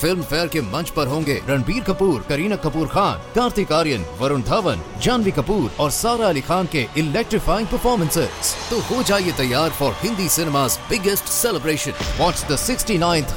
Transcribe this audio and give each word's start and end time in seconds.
Film 0.00 0.22
fair 0.22 0.46
के 0.48 0.60
मंच 0.72 0.90
पर 0.96 1.06
होंगे 1.06 1.34
रणबीर 1.48 1.82
कपूर, 1.84 2.20
करीना 2.28 2.56
कपूर 2.64 2.86
खान, 2.88 3.18
कार्तिक 3.34 3.72
आर्यन, 3.72 4.04
वरुण 4.20 4.42
धवन, 4.50 4.82
जानवी 5.02 5.30
कपूर 5.38 5.70
और 5.80 5.90
सारा 5.90 6.28
अली 6.28 6.40
खान 6.48 6.66
के 6.74 6.86
इलेक्ट्रीफाइंग 7.00 7.68
परफॉर्मेंसेस 7.68 8.54
तो 8.70 8.78
हो 8.88 9.02
जाइए 9.10 9.32
तैयार 9.38 9.70
for 9.80 9.92
Hindi 10.02 10.28
cinema 10.36 10.66
biggest 10.90 11.24
celebration 11.34 11.92
what 12.20 12.46
the 12.52 12.56
sixty 12.66 12.98
ninth 12.98 13.34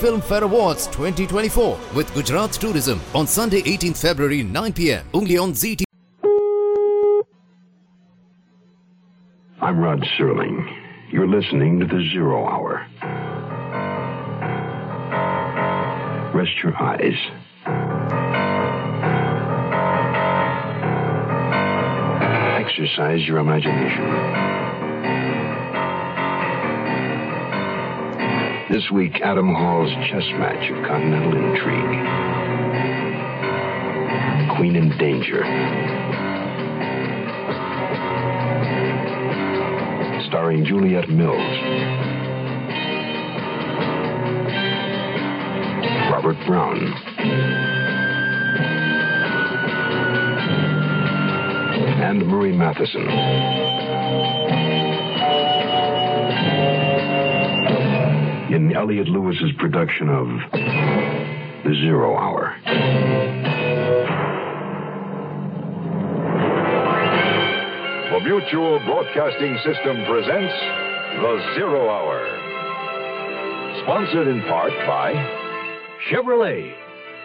Filmfare 0.20 0.42
award 0.42 0.90
twenty 0.96 1.26
twenty 1.26 1.68
with 1.96 2.14
Gujarat 2.14 2.60
tourism 2.62 3.00
on 3.20 3.26
Sunday 3.36 3.62
eighteen 3.74 3.92
February 4.02 4.42
nine 4.58 4.72
P 4.80 4.88
M 4.96 5.18
only 5.18 5.36
on 5.44 5.52
Zee 5.62 5.74
TV 5.76 5.84
I'm 9.58 9.78
Rod 9.78 10.04
Serling. 10.12 10.54
You're 11.12 11.28
listening 11.28 11.80
to 11.80 11.86
The 11.86 11.98
Zero 12.12 12.38
Hour. 12.52 13.39
Rest 16.32 16.52
your 16.62 16.76
eyes. 16.80 17.16
Exercise 22.64 23.26
your 23.26 23.38
imagination. 23.38 24.04
This 28.70 28.88
week, 28.92 29.20
Adam 29.22 29.52
Hall's 29.52 29.90
chess 30.08 30.22
match 30.38 30.70
of 30.70 30.84
continental 30.86 31.34
intrigue. 31.36 32.06
Queen 34.56 34.76
in 34.76 34.96
Danger. 34.98 35.42
Starring 40.28 40.64
Juliet 40.64 41.08
Mills. 41.08 41.69
Robert 46.22 46.46
Brown. 46.46 46.76
And 52.02 52.26
Marie 52.26 52.52
Matheson. 52.52 53.08
In 58.54 58.70
Elliott 58.76 59.08
Lewis's 59.08 59.52
production 59.56 60.10
of 60.10 60.26
The 61.64 61.74
Zero 61.80 62.14
Hour. 62.18 62.54
The 68.10 68.20
Mutual 68.20 68.78
Broadcasting 68.80 69.56
System 69.64 70.04
presents 70.04 70.52
The 71.22 71.52
Zero 71.54 71.88
Hour. 71.88 72.26
Sponsored 73.84 74.28
in 74.28 74.42
part 74.42 74.72
by 74.86 75.39
Chevrolet 76.10 76.74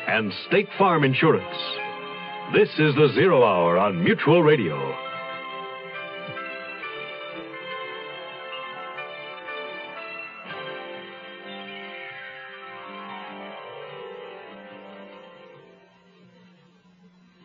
and 0.07 0.31
State 0.47 0.67
Farm 0.77 1.03
Insurance. 1.03 1.57
This 2.53 2.69
is 2.77 2.93
The 2.93 3.11
Zero 3.15 3.43
Hour 3.43 3.79
on 3.79 4.03
Mutual 4.03 4.43
Radio. 4.43 4.75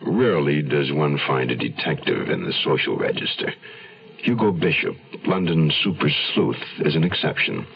Rarely 0.03 0.61
does 0.61 0.93
one 0.93 1.19
find 1.27 1.51
a 1.51 1.57
detective 1.57 2.29
in 2.29 2.45
the 2.45 2.53
social 2.63 2.99
register. 2.99 3.51
Hugo 4.19 4.53
Bishop, 4.53 4.95
London 5.25 5.73
super 5.83 6.11
sleuth, 6.35 6.63
is 6.81 6.95
an 6.95 7.05
exception. 7.05 7.67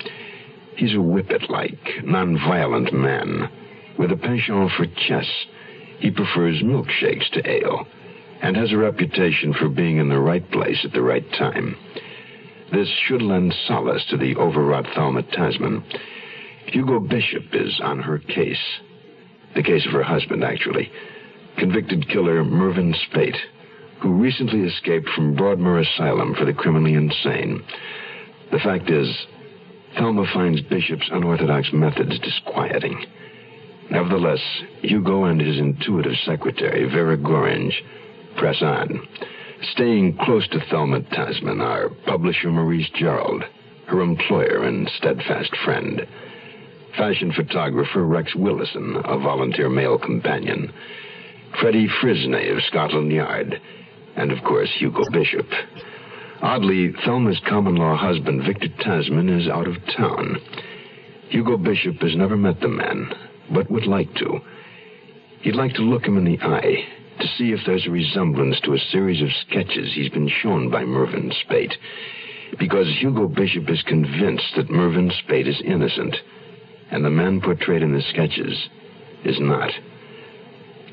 He's 0.77 0.95
a 0.95 1.01
whippet-like, 1.01 2.05
non-violent 2.05 2.93
man. 2.93 3.49
With 3.99 4.11
a 4.11 4.17
penchant 4.17 4.73
for 4.77 4.87
chess, 4.87 5.29
he 6.01 6.11
prefers 6.11 6.63
milkshakes 6.63 7.31
to 7.33 7.49
ale, 7.49 7.87
and 8.43 8.57
has 8.57 8.73
a 8.73 8.77
reputation 8.77 9.55
for 9.55 9.69
being 9.69 9.99
in 9.99 10.09
the 10.09 10.19
right 10.19 10.49
place 10.51 10.85
at 10.85 10.93
the 10.93 11.03
right 11.03 11.25
time. 11.39 11.77
This 12.73 12.89
should 13.07 13.23
lend 13.23 13.55
solace 13.69 14.05
to 14.11 14.17
the 14.17 14.37
overwrought 14.37 14.87
Thelma 14.95 15.23
Tasman. 15.23 15.85
Hugo 16.67 16.99
Bishop 16.99 17.45
is 17.53 17.81
on 17.83 18.01
her 18.01 18.19
case. 18.19 18.81
The 19.55 19.63
case 19.63 19.87
of 19.87 19.93
her 19.93 20.03
husband, 20.03 20.43
actually 20.43 20.91
convicted 21.57 22.09
killer 22.09 22.43
Mervyn 22.45 22.95
Spate, 23.09 23.37
who 24.03 24.15
recently 24.15 24.63
escaped 24.63 25.09
from 25.11 25.37
Broadmoor 25.37 25.79
Asylum 25.79 26.35
for 26.35 26.45
the 26.45 26.53
criminally 26.53 26.95
insane. 26.95 27.63
The 28.51 28.59
fact 28.59 28.91
is, 28.91 29.27
Thelma 29.97 30.27
finds 30.33 30.61
Bishop's 30.63 31.09
unorthodox 31.13 31.73
methods 31.73 32.19
disquieting. 32.19 33.07
Nevertheless, 33.91 34.41
Hugo 34.83 35.25
and 35.25 35.41
his 35.41 35.59
intuitive 35.59 36.17
secretary, 36.25 36.89
Vera 36.89 37.17
Gorringe, 37.17 37.75
press 38.37 38.61
on. 38.61 39.07
Staying 39.73 40.19
close 40.19 40.49
to 40.49 40.61
Thelma 40.71 41.03
Tasman 41.03 41.61
are 41.61 41.91
publisher 42.07 42.51
Maurice 42.51 42.91
Gerald, 42.95 43.45
her 43.87 44.01
employer 44.01 44.65
and 44.65 44.91
steadfast 44.99 45.55
friend, 45.65 46.07
fashion 46.97 47.33
photographer 47.33 48.05
Rex 48.05 48.35
Willison, 48.35 48.97
a 49.05 49.19
volunteer 49.19 49.69
male 49.69 49.99
companion, 49.99 50.73
Freddie 51.61 51.89
Frisney 52.01 52.51
of 52.51 52.63
Scotland 52.65 53.13
Yard, 53.13 53.61
and 54.17 54.33
of 54.33 54.43
course 54.45 54.71
Hugo 54.77 55.05
Bishop. 55.13 55.47
Oddly, 56.43 56.93
Thelma's 57.05 57.41
common 57.49 57.77
law 57.77 57.97
husband, 57.97 58.43
Victor 58.45 58.69
Tasman, 58.81 59.29
is 59.29 59.49
out 59.49 59.69
of 59.69 59.77
town. 59.97 60.39
Hugo 61.31 61.57
Bishop 61.57 62.01
has 62.01 62.15
never 62.17 62.37
met 62.37 62.61
the 62.61 62.69
man, 62.69 63.13
but 63.53 63.71
would 63.71 63.87
like 63.87 64.13
to. 64.17 64.41
He'd 65.41 65.57
like 65.57 65.75
to 65.75 65.83
look 65.83 66.05
him 66.05 66.17
in 66.17 66.25
the 66.25 66.39
eye 66.41 66.87
to 67.21 67.27
see 67.39 67.53
if 67.53 67.61
there's 67.65 67.87
a 67.87 67.91
resemblance 67.91 68.61
to 68.61 68.75
a 68.75 68.79
series 68.79 69.23
of 69.23 69.29
sketches 69.47 69.93
he's 69.95 70.11
been 70.11 70.29
shown 70.29 70.71
by 70.71 70.85
Mervyn 70.85 71.33
Spate. 71.45 71.75
Because 72.59 72.89
Hugo 72.99 73.27
Bishop 73.29 73.69
is 73.69 73.83
convinced 73.83 74.55
that 74.57 74.71
Mervyn 74.71 75.11
Spate 75.25 75.49
is 75.49 75.61
innocent, 75.65 76.17
and 76.91 77.05
the 77.05 77.11
man 77.11 77.41
portrayed 77.41 77.83
in 77.83 77.93
the 77.93 78.03
sketches 78.11 78.69
is 79.25 79.39
not. 79.41 79.71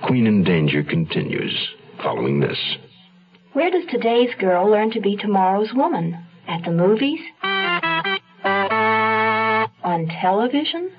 Queen 0.08 0.28
in 0.28 0.44
Danger 0.44 0.84
continues 0.84 1.56
following 2.02 2.40
this. 2.40 2.58
Where 3.54 3.70
does 3.70 3.84
today's 3.90 4.34
girl 4.40 4.70
learn 4.70 4.92
to 4.92 5.02
be 5.02 5.18
tomorrow's 5.18 5.74
woman? 5.74 6.18
At 6.48 6.64
the 6.64 6.72
movies? 6.72 7.20
On 9.84 10.08
television? 10.22 10.90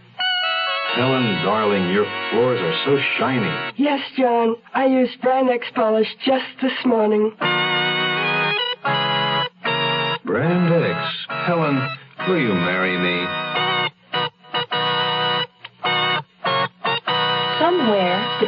Helen, 0.94 1.44
darling, 1.44 1.88
your 1.94 2.04
floors 2.30 2.60
are 2.60 2.84
so 2.84 2.98
shiny. 3.18 3.72
Yes, 3.78 4.00
John. 4.18 4.56
I 4.74 4.84
used 4.84 5.18
Brand 5.22 5.48
X 5.48 5.66
polish 5.74 6.08
just 6.26 6.44
this 6.60 6.84
morning. 6.84 7.32
Brand 10.26 10.74
X. 10.74 11.16
Helen, 11.46 11.80
will 12.28 12.38
you 12.38 12.52
marry 12.52 12.98
me? 12.98 13.51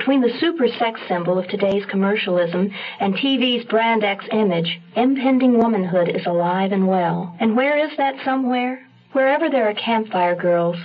Between 0.04 0.20
the 0.20 0.38
super 0.38 0.69
sex 0.69 1.00
symbol 1.09 1.38
of 1.38 1.48
today's 1.48 1.87
commercialism 1.87 2.70
and 3.00 3.15
TV's 3.15 3.65
Brand 3.65 4.04
X 4.04 4.22
image, 4.32 4.78
impending 4.97 5.56
womanhood 5.56 6.10
is 6.10 6.26
alive 6.26 6.72
and 6.72 6.87
well. 6.87 7.34
And 7.41 7.56
where 7.56 7.82
is 7.82 7.97
that 7.97 8.22
somewhere? 8.22 8.87
Wherever 9.12 9.48
there 9.48 9.66
are 9.66 9.72
campfire 9.72 10.37
girls. 10.37 10.76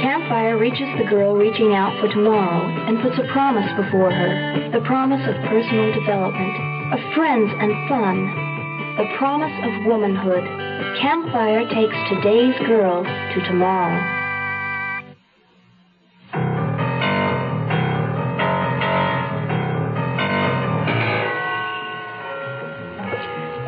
Campfire 0.00 0.56
reaches 0.56 0.86
the 0.98 1.10
girl 1.10 1.34
reaching 1.34 1.74
out 1.74 1.98
for 2.00 2.06
tomorrow 2.06 2.64
and 2.86 3.02
puts 3.02 3.18
a 3.18 3.26
promise 3.32 3.68
before 3.74 4.12
her. 4.12 4.70
The 4.70 4.86
promise 4.86 5.26
of 5.26 5.34
personal 5.50 5.92
development, 5.98 6.94
of 6.94 7.14
friends 7.16 7.50
and 7.58 7.88
fun, 7.88 8.94
the 8.98 9.16
promise 9.18 9.58
of 9.64 9.86
womanhood. 9.86 10.69
Campfire 11.00 11.66
takes 11.70 11.96
today's 12.10 12.54
girl 12.66 13.02
to 13.02 13.40
tomorrow. 13.46 13.96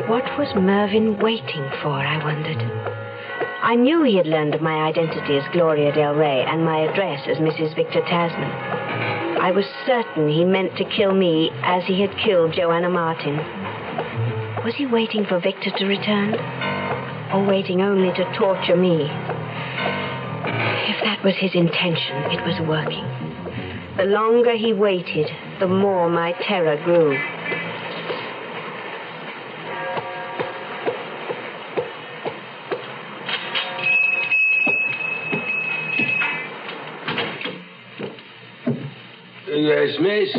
What 0.07 0.37
was 0.37 0.53
Mervyn 0.55 1.17
waiting 1.17 1.67
for, 1.81 1.93
I 1.93 2.23
wondered. 2.23 2.61
I 3.63 3.73
knew 3.73 4.03
he 4.03 4.15
had 4.17 4.27
learned 4.27 4.53
of 4.53 4.61
my 4.61 4.83
identity 4.87 5.35
as 5.35 5.53
Gloria 5.53 5.91
Del 5.91 6.13
Rey 6.13 6.45
and 6.47 6.63
my 6.63 6.81
address 6.81 7.27
as 7.27 7.37
Mrs. 7.37 7.75
Victor 7.75 8.01
Tasman. 8.01 8.51
I 9.41 9.49
was 9.49 9.65
certain 9.87 10.29
he 10.29 10.45
meant 10.45 10.77
to 10.77 10.85
kill 10.85 11.15
me 11.15 11.49
as 11.63 11.83
he 11.85 11.99
had 11.99 12.15
killed 12.23 12.53
Joanna 12.53 12.89
Martin. 12.89 13.37
Was 14.63 14.75
he 14.75 14.85
waiting 14.85 15.25
for 15.25 15.39
Victor 15.39 15.71
to 15.71 15.85
return? 15.87 16.72
Or 17.33 17.43
waiting 17.43 17.81
only 17.81 18.13
to 18.13 18.23
torture 18.37 18.75
me? 18.75 19.09
If 20.85 21.03
that 21.03 21.23
was 21.23 21.33
his 21.35 21.55
intention, 21.55 22.15
it 22.31 22.45
was 22.45 22.59
working. 22.67 23.03
The 23.97 24.03
longer 24.03 24.55
he 24.55 24.71
waited, 24.71 25.29
the 25.59 25.67
more 25.67 26.09
my 26.09 26.33
terror 26.47 26.77
grew. 26.83 27.17
Yes, 39.47 39.97
miss. 39.99 40.33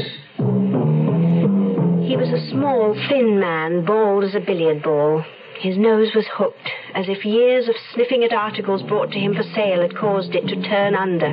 He 2.07 2.17
was 2.17 2.29
a 2.29 2.51
small, 2.51 2.95
thin 3.09 3.41
man, 3.41 3.85
bald 3.85 4.23
as 4.23 4.35
a 4.37 4.41
billiard 4.41 4.83
ball. 4.83 5.25
His 5.61 5.79
nose 5.79 6.11
was 6.15 6.27
hooked, 6.33 6.69
as 6.95 7.09
if 7.09 7.25
years 7.25 7.69
of 7.69 7.75
sniffing 7.93 8.23
at 8.25 8.33
articles 8.33 8.83
brought 8.83 9.11
to 9.11 9.19
him 9.19 9.35
for 9.35 9.43
sale 9.43 9.83
had 9.83 9.97
caused 9.97 10.35
it 10.35 10.47
to 10.47 10.63
turn 10.63 10.95
under. 10.95 11.33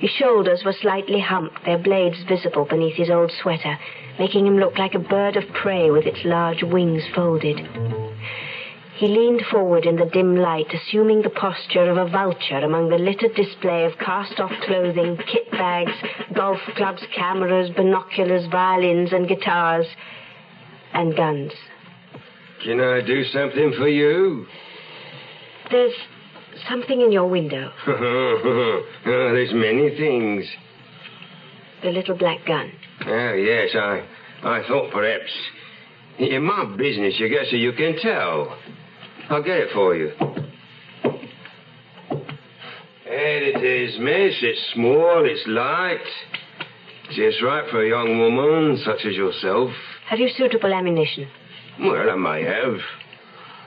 His 0.00 0.10
shoulders 0.10 0.64
were 0.64 0.72
slightly 0.72 1.20
humped, 1.20 1.64
their 1.64 1.78
blades 1.78 2.22
visible 2.24 2.64
beneath 2.64 2.96
his 2.96 3.10
old 3.10 3.30
sweater, 3.30 3.78
making 4.18 4.46
him 4.46 4.58
look 4.58 4.78
like 4.78 4.94
a 4.94 4.98
bird 4.98 5.36
of 5.36 5.44
prey 5.52 5.90
with 5.90 6.06
its 6.06 6.24
large 6.24 6.62
wings 6.62 7.04
folded. 7.14 7.60
He 8.96 9.08
leaned 9.08 9.42
forward 9.50 9.84
in 9.84 9.96
the 9.96 10.06
dim 10.06 10.36
light, 10.36 10.72
assuming 10.72 11.22
the 11.22 11.30
posture 11.30 11.90
of 11.90 11.96
a 11.98 12.08
vulture 12.08 12.58
among 12.58 12.88
the 12.88 12.98
littered 12.98 13.34
display 13.34 13.84
of 13.84 13.98
cast 13.98 14.40
off 14.40 14.52
clothing, 14.64 15.18
kit 15.26 15.50
bags, 15.50 15.92
golf 16.34 16.60
clubs, 16.76 17.02
cameras, 17.14 17.70
binoculars, 17.70 18.46
violins, 18.46 19.12
and 19.12 19.28
guitars, 19.28 19.86
and 20.94 21.16
guns. 21.16 21.52
Can 22.64 22.80
I 22.80 23.00
do 23.04 23.24
something 23.24 23.74
for 23.76 23.88
you? 23.88 24.46
There's 25.70 25.92
something 26.68 27.00
in 27.00 27.10
your 27.10 27.26
window. 27.28 27.72
oh, 27.88 28.82
there's 29.04 29.52
many 29.52 29.96
things. 29.96 30.44
The 31.82 31.90
little 31.90 32.16
black 32.16 32.46
gun. 32.46 32.70
Oh, 33.04 33.32
yes, 33.34 33.70
I, 33.74 34.06
I 34.44 34.62
thought 34.68 34.92
perhaps. 34.92 35.30
In 36.18 36.44
my 36.44 36.64
business, 36.76 37.14
you 37.18 37.28
guess 37.28 37.50
so 37.50 37.56
you 37.56 37.72
can 37.72 37.96
tell. 38.00 38.56
I'll 39.28 39.42
get 39.42 39.56
it 39.56 39.68
for 39.74 39.96
you. 39.96 40.12
There 43.04 43.42
it 43.42 43.64
is, 43.64 43.98
miss. 43.98 44.38
It's 44.40 44.72
small, 44.74 45.24
it's 45.24 45.42
light. 45.48 45.98
Just 47.10 47.42
right 47.42 47.68
for 47.70 47.84
a 47.84 47.88
young 47.88 48.18
woman 48.18 48.80
such 48.84 49.04
as 49.04 49.14
yourself. 49.14 49.70
Have 50.08 50.20
you 50.20 50.28
suitable 50.36 50.72
ammunition? 50.72 51.28
Well, 51.80 52.10
I 52.10 52.16
may 52.16 52.42
have. 52.44 52.76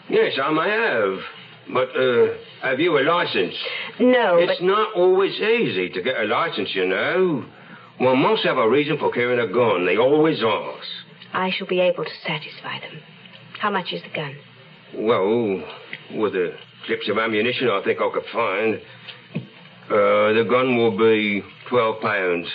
Yes, 0.10 0.34
I 0.42 0.52
may 0.52 0.69
have. 0.69 1.19
But, 1.74 1.90
uh, 1.98 2.34
have 2.62 2.80
you 2.80 2.98
a 3.00 3.02
license? 3.02 3.56
No, 4.00 4.38
It's 4.38 4.60
but 4.60 4.66
not 4.66 4.94
always 4.94 5.34
easy 5.42 5.90
to 5.90 6.02
get 6.02 6.16
a 6.18 6.25
license, 6.25 6.69
you 6.75 6.86
know. 6.86 7.46
One 7.98 8.19
must 8.19 8.44
have 8.44 8.57
a 8.57 8.69
reason 8.69 8.98
for 9.00 9.12
carrying 9.12 9.40
a 9.40 9.52
gun. 9.52 9.86
They 9.86 9.98
always 9.98 10.44
ask. 10.44 10.88
I 11.34 11.50
shall 11.52 11.68
be 11.68 11.80
able 11.80 12.04
to 12.04 12.12
satisfy 12.25 12.80
them. 12.81 13.00
How 13.60 13.72
much 13.72 13.92
is 13.94 14.02
the 14.04 14.10
gun? 14.10 14.36
Well, 14.96 15.63
with 16.13 16.34
the 16.34 16.54
clips 16.86 17.10
of 17.10 17.18
ammunition 17.18 17.69
I 17.69 17.81
think 17.84 18.00
I 18.00 18.10
could 18.13 18.25
find, 18.31 18.75
uh, 19.90 20.34
the 20.34 20.46
gun 20.50 20.78
will 20.78 20.98
be 20.98 21.44
12 21.69 22.02
pounds. 22.02 22.48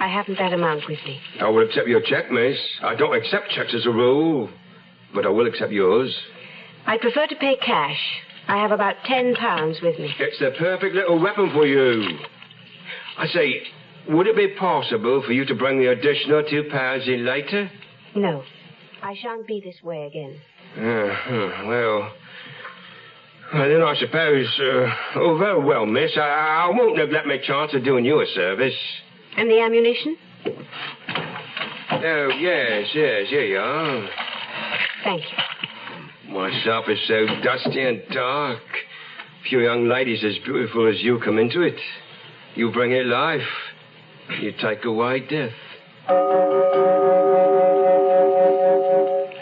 I 0.00 0.08
haven't 0.08 0.38
that 0.38 0.52
amount 0.54 0.84
with 0.88 0.98
me. 1.04 1.20
I 1.40 1.48
will 1.50 1.62
accept 1.66 1.86
your 1.86 2.00
check, 2.00 2.30
miss. 2.30 2.56
I 2.82 2.94
don't 2.94 3.14
accept 3.14 3.50
checks 3.50 3.74
as 3.74 3.84
a 3.86 3.90
rule, 3.90 4.48
but 5.14 5.26
I 5.26 5.28
will 5.28 5.46
accept 5.46 5.72
yours. 5.72 6.12
I 6.86 6.96
prefer 6.96 7.26
to 7.26 7.36
pay 7.36 7.56
cash. 7.56 8.00
I 8.48 8.56
have 8.62 8.72
about 8.72 8.96
ten 9.04 9.34
pounds 9.34 9.78
with 9.82 9.98
me. 9.98 10.12
It's 10.18 10.38
the 10.38 10.52
perfect 10.58 10.94
little 10.94 11.20
weapon 11.20 11.50
for 11.52 11.66
you. 11.66 12.18
I 13.18 13.26
say, 13.26 13.62
would 14.08 14.26
it 14.26 14.36
be 14.36 14.48
possible 14.58 15.22
for 15.26 15.32
you 15.32 15.44
to 15.44 15.54
bring 15.54 15.78
the 15.78 15.88
additional 15.88 16.44
two 16.48 16.64
pounds 16.72 17.06
in 17.06 17.26
later? 17.26 17.70
No, 18.16 18.42
I 19.02 19.14
shan't 19.20 19.46
be 19.46 19.60
this 19.60 19.76
way 19.84 20.06
again. 20.06 20.40
Uh, 20.76 21.66
well, 21.68 22.12
well, 23.52 23.68
then 23.68 23.82
I 23.82 23.94
suppose. 24.00 24.46
Uh, 24.58 24.94
oh, 25.16 25.36
very 25.38 25.62
well, 25.62 25.84
miss. 25.84 26.12
I, 26.16 26.20
I 26.20 26.70
won't 26.74 26.96
neglect 26.96 27.26
my 27.26 27.38
chance 27.38 27.74
of 27.74 27.84
doing 27.84 28.06
you 28.06 28.20
a 28.22 28.26
service. 28.34 28.74
And 29.36 29.50
the 29.50 29.60
ammunition? 29.60 30.16
Oh, 30.46 32.30
yes, 32.38 32.88
yes, 32.94 33.28
here 33.28 33.44
you 33.44 33.58
are. 33.58 34.08
Thank 35.04 35.22
you. 35.22 36.34
My 36.34 36.50
shop 36.64 36.88
is 36.88 36.98
so 37.06 37.26
dusty 37.42 37.82
and 37.82 38.02
dark. 38.12 38.62
Few 39.48 39.60
young 39.60 39.88
ladies 39.88 40.22
as 40.24 40.38
beautiful 40.44 40.88
as 40.88 41.00
you 41.00 41.18
come 41.24 41.38
into 41.38 41.62
it. 41.62 41.78
You 42.54 42.70
bring 42.70 42.92
it 42.92 43.06
life. 43.06 43.48
You 44.40 44.52
take 44.60 44.84
away 44.84 45.20
death. 45.20 45.52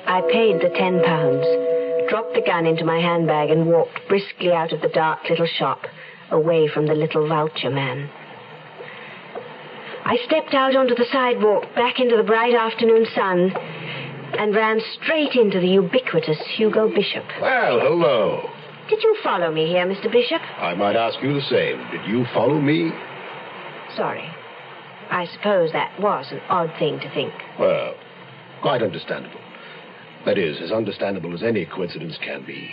I 0.07 0.21
paid 0.33 0.61
the 0.61 0.71
ten 0.77 1.03
pounds, 1.05 1.47
dropped 2.09 2.35
the 2.35 2.43
gun 2.45 2.67
into 2.67 2.85
my 2.85 2.99
handbag, 2.99 3.51
and 3.51 3.67
walked 3.67 4.01
briskly 4.09 4.53
out 4.53 4.73
of 4.73 4.81
the 4.81 4.89
dark 4.89 5.21
little 5.29 5.47
shop, 5.59 5.87
away 6.31 6.69
from 6.69 6.87
the 6.87 6.95
little 6.95 7.29
vulture 7.29 7.71
man. 7.71 8.09
I 10.09 10.17
stepped 10.25 10.55
out 10.55 10.75
onto 10.75 10.95
the 10.95 11.05
sidewalk, 11.13 11.65
back 11.75 12.01
into 12.01 12.17
the 12.17 12.23
bright 12.23 12.55
afternoon 12.55 13.05
sun, 13.15 13.53
and 14.39 14.55
ran 14.55 14.81
straight 14.95 15.35
into 15.35 15.61
the 15.61 15.69
ubiquitous 15.69 16.39
Hugo 16.57 16.89
Bishop. 16.89 17.25
Well, 17.43 17.79
hello. 17.79 18.49
Did 18.89 19.03
you 19.03 19.19
follow 19.23 19.53
me 19.53 19.67
here, 19.67 19.85
Mr. 19.85 20.11
Bishop? 20.11 20.41
I 20.57 20.73
might 20.73 20.97
ask 20.97 21.23
you 21.23 21.35
the 21.35 21.43
same. 21.43 21.77
Did 21.91 22.09
you 22.09 22.25
follow 22.33 22.59
me? 22.59 22.91
Sorry. 23.97 24.27
I 25.11 25.27
suppose 25.27 25.73
that 25.73 26.01
was 26.01 26.25
an 26.33 26.41
odd 26.49 26.73
thing 26.79 26.99
to 27.01 27.11
think. 27.13 27.35
Well, 27.61 27.93
quite 28.63 28.83
understandable. 28.83 29.41
That 30.25 30.39
is, 30.39 30.57
as 30.63 30.73
understandable 30.73 31.35
as 31.35 31.43
any 31.43 31.67
coincidence 31.67 32.17
can 32.25 32.47
be. 32.47 32.71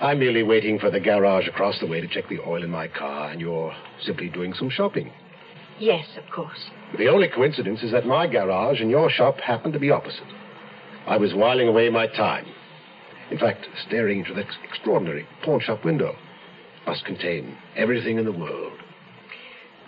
I'm 0.00 0.20
merely 0.20 0.44
waiting 0.44 0.78
for 0.78 0.88
the 0.88 1.00
garage 1.00 1.48
across 1.48 1.80
the 1.80 1.86
way 1.88 2.00
to 2.00 2.06
check 2.06 2.28
the 2.28 2.38
oil 2.46 2.62
in 2.62 2.70
my 2.70 2.86
car, 2.86 3.32
and 3.32 3.40
you're 3.40 3.74
simply 4.00 4.28
doing 4.28 4.54
some 4.54 4.70
shopping. 4.70 5.10
Yes, 5.80 6.06
of 6.18 6.30
course. 6.30 6.70
The 6.98 7.08
only 7.08 7.28
coincidence 7.28 7.82
is 7.82 7.92
that 7.92 8.06
my 8.06 8.26
garage 8.26 8.80
and 8.80 8.90
your 8.90 9.10
shop 9.10 9.40
happen 9.40 9.72
to 9.72 9.78
be 9.78 9.90
opposite. 9.90 10.28
I 11.06 11.16
was 11.16 11.32
whiling 11.32 11.68
away 11.68 11.88
my 11.88 12.06
time. 12.06 12.46
In 13.30 13.38
fact, 13.38 13.66
staring 13.86 14.20
into 14.20 14.34
that 14.34 14.46
extraordinary 14.62 15.26
pawn 15.42 15.60
shop 15.60 15.84
window. 15.84 16.14
Must 16.86 17.04
contain 17.04 17.56
everything 17.76 18.18
in 18.18 18.26
the 18.26 18.32
world. 18.32 18.72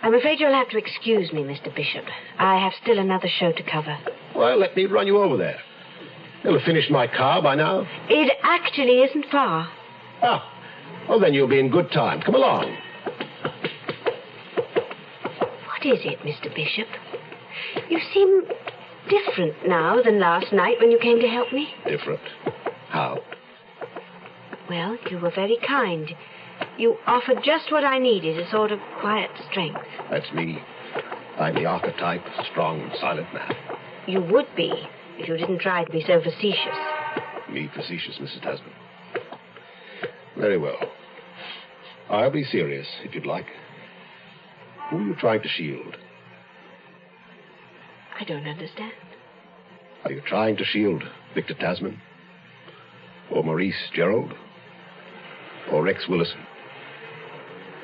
I'm 0.01 0.15
afraid 0.15 0.39
you'll 0.39 0.51
have 0.51 0.69
to 0.69 0.77
excuse 0.77 1.31
me, 1.31 1.43
Mr. 1.43 1.73
Bishop. 1.73 2.05
I 2.39 2.57
have 2.59 2.73
still 2.81 2.97
another 2.97 3.27
show 3.39 3.51
to 3.51 3.63
cover. 3.63 3.97
Well, 4.35 4.57
let 4.57 4.75
me 4.75 4.85
run 4.85 5.07
you 5.07 5.19
over 5.19 5.37
there. 5.37 5.59
You'll 6.43 6.57
have 6.57 6.65
finished 6.65 6.89
my 6.91 7.07
car 7.07 7.41
by 7.41 7.55
now. 7.55 7.87
It 8.09 8.33
actually 8.41 9.01
isn't 9.01 9.27
far. 9.31 9.69
Ah, 10.21 10.49
well, 11.07 11.19
then 11.19 11.33
you'll 11.33 11.47
be 11.47 11.59
in 11.59 11.69
good 11.69 11.91
time. 11.91 12.21
Come 12.21 12.35
along. 12.35 12.75
What 15.83 15.99
is 15.99 16.05
it, 16.05 16.19
Mr. 16.19 16.55
Bishop? 16.55 16.87
You 17.89 17.99
seem 18.13 18.43
different 19.09 19.67
now 19.67 20.01
than 20.01 20.17
last 20.17 20.53
night 20.53 20.77
when 20.79 20.91
you 20.91 20.97
came 20.97 21.19
to 21.19 21.27
help 21.27 21.51
me. 21.51 21.73
Different. 21.85 22.21
How? 22.87 23.19
Well, 24.69 24.97
you 25.11 25.17
were 25.17 25.31
very 25.31 25.57
kind. 25.67 26.09
You 26.77 26.95
offered 27.05 27.39
just 27.43 27.69
what 27.69 27.83
I 27.83 27.99
needed, 27.99 28.39
a 28.39 28.49
sort 28.49 28.71
of 28.71 28.79
quiet 29.01 29.29
strength. 29.51 29.81
That's 30.09 30.31
me. 30.31 30.63
I'm 31.37 31.55
the 31.55 31.65
archetype, 31.65 32.23
strong, 32.49 32.89
silent 33.01 33.33
man. 33.33 33.53
You 34.07 34.21
would 34.21 34.47
be 34.55 34.71
if 35.17 35.27
you 35.27 35.35
didn't 35.35 35.59
try 35.59 35.83
to 35.83 35.91
be 35.91 36.01
so 36.07 36.21
facetious. 36.21 36.77
Me 37.51 37.69
facetious, 37.75 38.19
Mrs. 38.19 38.41
Tasman. 38.41 38.71
Very 40.37 40.57
well. 40.57 40.79
I'll 42.09 42.31
be 42.31 42.45
serious, 42.45 42.87
if 43.03 43.13
you'd 43.13 43.25
like. 43.25 43.47
Who 44.89 44.97
are 44.97 45.03
you 45.03 45.15
trying 45.15 45.41
to 45.41 45.47
shield? 45.47 45.97
I 48.19 48.23
don't 48.25 48.47
understand. 48.47 48.93
Are 50.05 50.11
you 50.11 50.21
trying 50.21 50.57
to 50.57 50.65
shield 50.65 51.03
Victor 51.33 51.55
Tasman? 51.55 51.99
Or 53.31 53.43
Maurice 53.43 53.89
Gerald? 53.95 54.33
Or 55.71 55.83
Rex 55.83 56.07
Willison? 56.07 56.45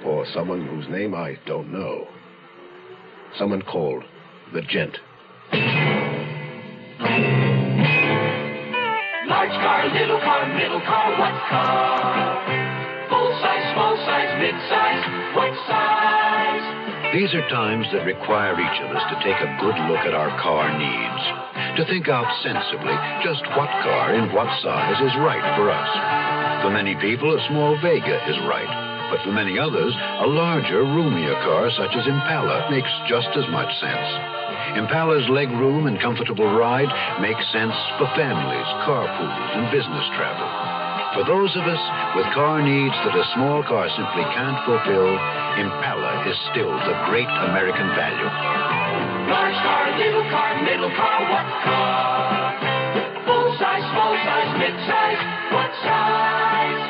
Or 0.05 0.25
someone 0.33 0.67
whose 0.67 0.87
name 0.87 1.15
I 1.15 1.37
don't 1.45 1.71
know? 1.71 2.07
Someone 3.37 3.61
called 3.61 4.03
the 4.53 4.61
Gent. 4.61 4.97
Large 9.27 9.55
car, 9.61 9.87
little 9.93 10.19
car, 10.19 10.47
middle 10.55 10.81
car, 10.81 11.11
what 11.19 11.33
car? 11.49 13.09
Full 13.09 13.31
size, 13.41 13.73
small 13.73 13.95
size, 14.05 14.39
mid 14.39 14.55
size, 14.69 15.35
what 15.35 15.53
size? 15.67 15.78
These 17.09 17.33
are 17.33 17.49
times 17.49 17.89
that 17.89 18.05
require 18.05 18.53
each 18.53 18.79
of 18.85 18.93
us 18.93 19.01
to 19.09 19.17
take 19.25 19.41
a 19.41 19.57
good 19.57 19.73
look 19.89 20.05
at 20.05 20.13
our 20.13 20.29
car 20.37 20.69
needs, 20.77 21.23
to 21.81 21.89
think 21.89 22.05
out 22.05 22.29
sensibly 22.45 22.93
just 23.25 23.41
what 23.57 23.65
car 23.81 24.13
in 24.13 24.29
what 24.29 24.45
size 24.61 25.01
is 25.01 25.17
right 25.17 25.41
for 25.57 25.73
us. 25.73 25.89
For 26.61 26.69
many 26.69 26.93
people, 27.01 27.33
a 27.33 27.41
small 27.49 27.73
Vega 27.81 28.21
is 28.29 28.37
right. 28.45 28.69
But 29.09 29.25
for 29.25 29.33
many 29.33 29.57
others, 29.57 29.89
a 30.21 30.29
larger, 30.29 30.85
roomier 30.85 31.33
car 31.41 31.73
such 31.73 31.97
as 31.97 32.05
Impala 32.05 32.69
makes 32.69 32.93
just 33.09 33.33
as 33.33 33.49
much 33.49 33.73
sense. 33.81 34.77
Impala's 34.77 35.25
leg 35.33 35.49
room 35.49 35.89
and 35.89 35.97
comfortable 35.97 36.45
ride 36.45 36.93
make 37.17 37.41
sense 37.49 37.73
for 37.97 38.05
families, 38.13 38.69
carpools, 38.85 39.49
and 39.57 39.65
business 39.73 40.05
travel. 40.13 40.68
For 41.13 41.25
those 41.25 41.49
of 41.57 41.65
us 41.65 41.83
with 42.13 42.29
car 42.37 42.61
needs 42.61 42.93
that 43.01 43.17
a 43.17 43.25
small 43.33 43.65
car 43.65 43.89
simply 43.97 44.21
can't 44.29 44.61
fulfill, 44.61 45.09
Impala 45.57 46.21
is 46.29 46.37
still 46.53 46.69
the 46.69 46.93
great 47.09 47.25
American 47.49 47.89
value. 47.97 48.29
Large 49.25 49.57
car, 49.57 49.83
little 49.97 50.21
car, 50.29 50.61
middle 50.61 50.93
car, 50.93 51.17
what 51.33 51.47
car? 51.65 53.25
Full 53.25 53.49
size, 53.57 53.85
small 53.89 54.13
size, 54.21 54.51
mid 54.61 54.75
size, 54.85 55.21
what 55.49 55.71
size? 55.81 56.81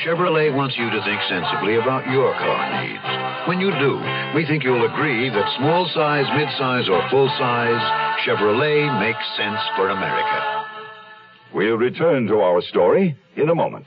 Chevrolet 0.00 0.48
wants 0.48 0.80
you 0.80 0.88
to 0.88 1.00
think 1.04 1.20
sensibly 1.28 1.76
about 1.76 2.08
your 2.08 2.32
car 2.40 2.80
needs. 2.80 3.04
When 3.44 3.60
you 3.60 3.76
do, 3.76 4.00
we 4.32 4.48
think 4.48 4.64
you'll 4.64 4.88
agree 4.88 5.28
that 5.28 5.52
small 5.60 5.84
size, 5.92 6.24
mid 6.32 6.48
size, 6.56 6.88
or 6.88 7.04
full 7.12 7.28
size, 7.36 7.84
Chevrolet 8.24 8.88
makes 9.04 9.24
sense 9.36 9.60
for 9.76 9.92
America. 9.92 10.64
We'll 11.54 11.76
return 11.76 12.26
to 12.26 12.40
our 12.40 12.60
story 12.62 13.16
in 13.36 13.48
a 13.48 13.54
moment. 13.54 13.86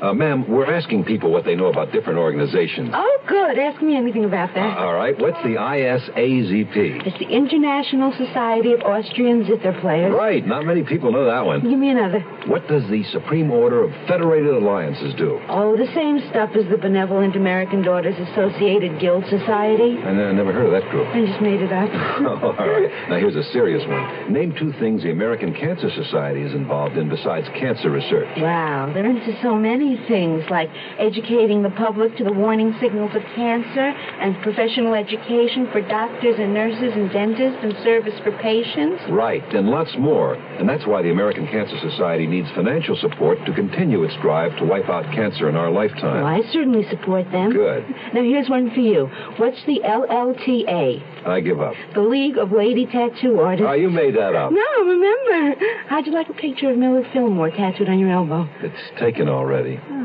Uh, 0.00 0.12
ma'am, 0.12 0.50
we're 0.50 0.74
asking 0.74 1.04
people 1.04 1.30
what 1.30 1.44
they 1.44 1.54
know 1.54 1.66
about 1.66 1.92
different 1.92 2.18
organizations. 2.18 2.90
Oh, 2.92 3.21
good. 3.28 3.58
Ask 3.58 3.82
me 3.82 3.96
anything 3.96 4.24
about 4.24 4.54
that. 4.54 4.78
Uh, 4.78 4.84
all 4.84 4.94
right. 4.94 5.18
What's 5.18 5.40
the 5.42 5.56
ISAZP? 5.56 7.06
It's 7.06 7.18
the 7.18 7.28
International 7.28 8.12
Society 8.12 8.72
of 8.72 8.80
Austrian 8.82 9.46
Zither 9.46 9.78
Players. 9.80 10.12
Right. 10.14 10.46
Not 10.46 10.64
many 10.64 10.82
people 10.82 11.12
know 11.12 11.26
that 11.26 11.44
one. 11.44 11.60
Give 11.62 11.78
me 11.78 11.90
another. 11.90 12.20
What 12.46 12.66
does 12.68 12.82
the 12.90 13.04
Supreme 13.12 13.50
Order 13.50 13.84
of 13.84 13.90
Federated 14.08 14.50
Alliances 14.50 15.14
do? 15.14 15.40
Oh, 15.48 15.76
the 15.76 15.90
same 15.94 16.20
stuff 16.30 16.50
as 16.56 16.68
the 16.70 16.76
Benevolent 16.76 17.36
American 17.36 17.82
Daughters 17.82 18.16
Associated 18.30 19.00
Guild 19.00 19.24
Society. 19.28 19.98
I 20.02 20.12
never 20.32 20.52
heard 20.52 20.66
of 20.66 20.72
that 20.72 20.90
group. 20.90 21.06
I 21.08 21.24
just 21.24 21.40
made 21.40 21.60
it 21.62 21.72
up. 21.72 21.88
All 22.58 22.68
right. 22.68 22.90
Now, 23.08 23.16
here's 23.18 23.36
a 23.36 23.44
serious 23.52 23.86
one. 23.86 24.32
Name 24.32 24.54
two 24.58 24.72
things 24.80 25.02
the 25.02 25.10
American 25.10 25.54
Cancer 25.54 25.90
Society 25.94 26.42
is 26.42 26.52
involved 26.54 26.96
in 26.96 27.08
besides 27.08 27.46
cancer 27.58 27.90
research. 27.90 28.28
Wow, 28.38 28.90
they're 28.92 29.06
into 29.08 29.38
so 29.42 29.54
many 29.54 29.96
things, 30.08 30.42
like 30.50 30.68
educating 30.98 31.62
the 31.62 31.70
public 31.70 32.16
to 32.16 32.24
the 32.24 32.32
warning 32.32 32.74
signals 32.80 33.11
of 33.14 33.22
cancer, 33.34 33.80
and 34.20 34.40
professional 34.42 34.94
education 34.94 35.68
for 35.72 35.80
doctors 35.82 36.36
and 36.38 36.54
nurses 36.54 36.92
and 36.94 37.10
dentists, 37.12 37.58
and 37.62 37.72
service 37.84 38.18
for 38.22 38.32
patients. 38.38 39.02
Right, 39.10 39.42
and 39.54 39.68
lots 39.68 39.94
more. 39.98 40.34
And 40.34 40.68
that's 40.68 40.86
why 40.86 41.02
the 41.02 41.10
American 41.10 41.46
Cancer 41.46 41.78
Society 41.80 42.26
needs 42.26 42.48
financial 42.54 42.96
support 42.96 43.38
to 43.46 43.52
continue 43.54 44.02
its 44.04 44.14
drive 44.22 44.56
to 44.58 44.64
wipe 44.64 44.88
out 44.88 45.04
cancer 45.14 45.48
in 45.48 45.56
our 45.56 45.70
lifetime. 45.70 46.22
Well, 46.22 46.26
I 46.26 46.40
certainly 46.52 46.88
support 46.88 47.30
them. 47.32 47.52
Good. 47.52 47.84
Now, 48.12 48.22
here's 48.22 48.48
one 48.50 48.70
for 48.74 48.80
you. 48.80 49.06
What's 49.38 49.64
the 49.64 49.80
LLTA? 49.82 51.26
I 51.26 51.40
give 51.40 51.60
up. 51.60 51.74
The 51.94 52.00
League 52.02 52.36
of 52.36 52.52
Lady 52.52 52.84
Tattoo 52.86 53.40
Artists. 53.40 53.66
Oh, 53.66 53.72
you 53.72 53.88
made 53.90 54.14
that 54.16 54.34
up. 54.34 54.52
No, 54.52 54.84
remember. 54.84 55.64
How'd 55.88 56.06
you 56.06 56.12
like 56.12 56.28
a 56.28 56.34
picture 56.34 56.70
of 56.70 56.76
Millard 56.76 57.06
Fillmore 57.12 57.50
tattooed 57.50 57.88
on 57.88 57.98
your 57.98 58.10
elbow? 58.10 58.48
It's 58.60 59.00
taken 59.00 59.28
already. 59.28 59.78
Oh. 59.88 60.01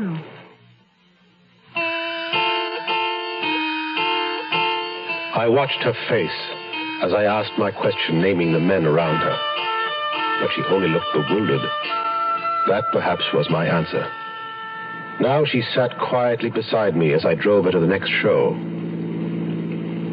I 5.38 5.46
watched 5.46 5.80
her 5.84 5.94
face 6.08 6.34
as 7.00 7.12
I 7.12 7.22
asked 7.22 7.56
my 7.58 7.70
question, 7.70 8.20
naming 8.20 8.52
the 8.52 8.58
men 8.58 8.84
around 8.84 9.20
her. 9.20 9.38
But 10.42 10.50
she 10.52 10.62
only 10.74 10.88
looked 10.88 11.12
bewildered. 11.12 11.60
That 12.66 12.82
perhaps 12.90 13.22
was 13.32 13.48
my 13.48 13.64
answer. 13.64 14.04
Now 15.20 15.44
she 15.44 15.62
sat 15.76 15.96
quietly 15.96 16.50
beside 16.50 16.96
me 16.96 17.12
as 17.14 17.24
I 17.24 17.36
drove 17.36 17.66
her 17.66 17.70
to 17.70 17.78
the 17.78 17.86
next 17.86 18.10
show. 18.20 18.50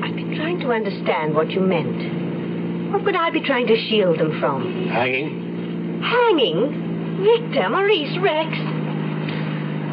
I've 0.04 0.14
been 0.14 0.36
trying 0.38 0.60
to 0.60 0.72
understand 0.72 1.34
what 1.34 1.50
you 1.50 1.62
meant. 1.62 2.94
What 2.94 3.04
would 3.04 3.16
I 3.16 3.32
be 3.32 3.42
trying 3.42 3.66
to 3.66 3.78
shield 3.90 4.20
them 4.20 4.40
from? 4.40 4.90
Hanging? 4.90 6.04
Hanging? 6.04 7.26
Victor, 7.26 7.68
Maurice, 7.70 8.16
Rex. 8.22 8.52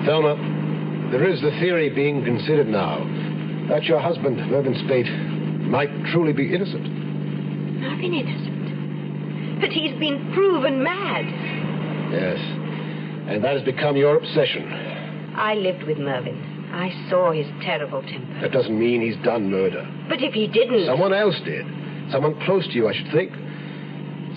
Thelma, 0.05 0.37
there 1.11 1.27
is 1.27 1.41
the 1.41 1.53
theory 1.53 1.89
being 1.89 2.23
considered 2.23 2.69
now 2.69 3.01
that 3.73 3.85
your 3.85 4.01
husband, 4.01 4.37
Mervyn 4.51 4.77
Spate, 4.85 5.09
might 5.65 5.89
truly 6.13 6.35
be 6.35 6.55
innocent. 6.55 6.85
Mervyn 7.81 8.13
innocent. 8.13 9.61
But 9.63 9.71
he's 9.71 9.99
been 9.99 10.31
proven 10.35 10.83
mad. 10.83 11.25
Yes. 12.13 12.39
And 13.33 13.43
that 13.43 13.57
has 13.57 13.63
become 13.63 13.97
your 13.97 14.19
obsession. 14.19 14.71
I 15.35 15.55
lived 15.55 15.85
with 15.85 15.97
Mervyn. 15.97 16.69
I 16.71 16.93
saw 17.09 17.33
his 17.33 17.47
terrible 17.63 18.03
temper. 18.03 18.41
That 18.43 18.53
doesn't 18.53 18.79
mean 18.79 19.01
he's 19.01 19.17
done 19.25 19.51
murder. 19.51 19.89
But 20.07 20.23
if 20.23 20.35
he 20.35 20.49
didn't. 20.49 20.85
Someone 20.85 21.15
else 21.15 21.41
did. 21.43 21.65
Someone 22.13 22.39
close 22.45 22.67
to 22.67 22.75
you, 22.75 22.89
I 22.89 22.93
should 22.93 23.11
think. 23.11 23.33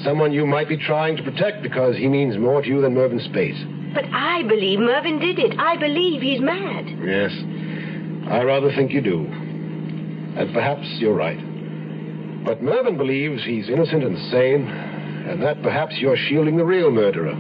Someone 0.06 0.32
you 0.32 0.46
might 0.46 0.70
be 0.70 0.78
trying 0.78 1.18
to 1.18 1.24
protect 1.24 1.62
because 1.62 1.98
he 1.98 2.08
means 2.08 2.38
more 2.38 2.62
to 2.62 2.68
you 2.70 2.80
than 2.80 2.94
Mervyn 2.94 3.20
Spate. 3.20 3.56
But 3.94 4.06
I 4.14 4.44
believe 4.44 4.80
Mervyn 4.80 5.20
did 5.20 5.40
it. 5.40 5.60
I 5.60 5.76
believe 5.76 6.22
he's 6.22 6.40
mad. 6.40 6.88
Yes. 7.04 7.32
I 8.30 8.44
rather 8.44 8.72
think 8.72 8.92
you 8.92 9.02
do. 9.02 9.26
And 9.26 10.54
perhaps 10.54 10.86
you're 11.00 11.16
right. 11.16 11.40
But 12.44 12.62
Mervyn 12.62 12.98
believes 12.98 13.44
he's 13.44 13.70
innocent 13.70 14.04
and 14.04 14.18
sane, 14.32 14.68
and 14.68 15.42
that 15.42 15.64
perhaps 15.64 15.96
you're 15.98 16.18
shielding 16.18 16.58
the 16.58 16.66
real 16.66 16.92
murderer. 16.92 17.34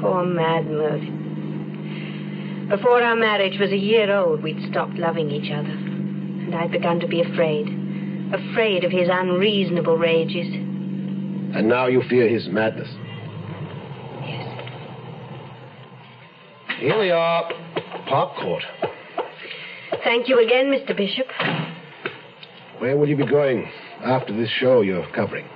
Poor 0.00 0.24
mad 0.24 0.66
Mervyn. 0.66 2.68
Before 2.68 3.02
our 3.02 3.14
marriage 3.14 3.60
was 3.60 3.70
a 3.70 3.76
year 3.76 4.14
old, 4.14 4.42
we'd 4.42 4.60
stopped 4.70 4.94
loving 4.94 5.30
each 5.30 5.52
other. 5.52 5.70
And 5.70 6.54
I'd 6.54 6.72
begun 6.72 6.98
to 7.00 7.06
be 7.06 7.20
afraid. 7.20 7.68
Afraid 8.32 8.82
of 8.82 8.90
his 8.90 9.08
unreasonable 9.10 9.96
rages. 9.96 10.48
And 11.54 11.68
now 11.68 11.86
you 11.86 12.02
fear 12.08 12.28
his 12.28 12.48
madness. 12.48 12.88
Yes. 14.24 14.48
Here 16.80 16.98
we 16.98 17.10
are. 17.10 17.52
Park 18.08 18.36
Court. 18.36 18.64
Thank 20.04 20.28
you 20.28 20.44
again, 20.44 20.66
Mr. 20.66 20.96
Bishop. 20.96 21.26
Where 22.78 22.96
will 22.96 23.08
you 23.08 23.16
be 23.16 23.26
going 23.26 23.68
after 24.04 24.36
this 24.36 24.50
show 24.50 24.82
you're 24.82 25.06
covering? 25.12 25.46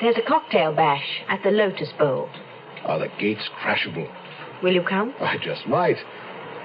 There's 0.00 0.16
a 0.16 0.28
cocktail 0.28 0.74
bash 0.74 1.22
at 1.28 1.42
the 1.42 1.50
Lotus 1.50 1.90
Bowl. 1.98 2.28
Are 2.84 2.98
the 2.98 3.08
gates 3.18 3.48
crashable? 3.62 4.08
Will 4.62 4.72
you 4.72 4.82
come? 4.82 5.14
I 5.20 5.36
just 5.42 5.66
might. 5.66 5.96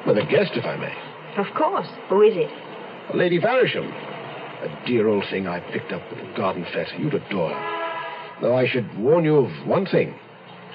With 0.06 0.18
a 0.18 0.26
guest, 0.26 0.52
if 0.56 0.66
I 0.66 0.76
may. 0.78 0.94
Of 1.38 1.54
course. 1.56 1.88
Who 2.10 2.22
is 2.22 2.34
it? 2.36 3.16
Lady 3.16 3.40
Faversham. 3.40 3.86
A 3.86 4.84
dear 4.86 5.08
old 5.08 5.24
thing 5.30 5.48
I 5.48 5.60
picked 5.72 5.92
up 5.92 6.02
at 6.12 6.18
the 6.18 6.34
garden 6.38 6.66
fete. 6.74 7.00
You'd 7.00 7.14
adore 7.14 7.52
her. 7.54 8.42
Though 8.42 8.56
I 8.56 8.68
should 8.68 8.98
warn 8.98 9.26
you 9.26 9.38
of 9.38 9.68
one 9.68 9.86
thing. 9.86 10.16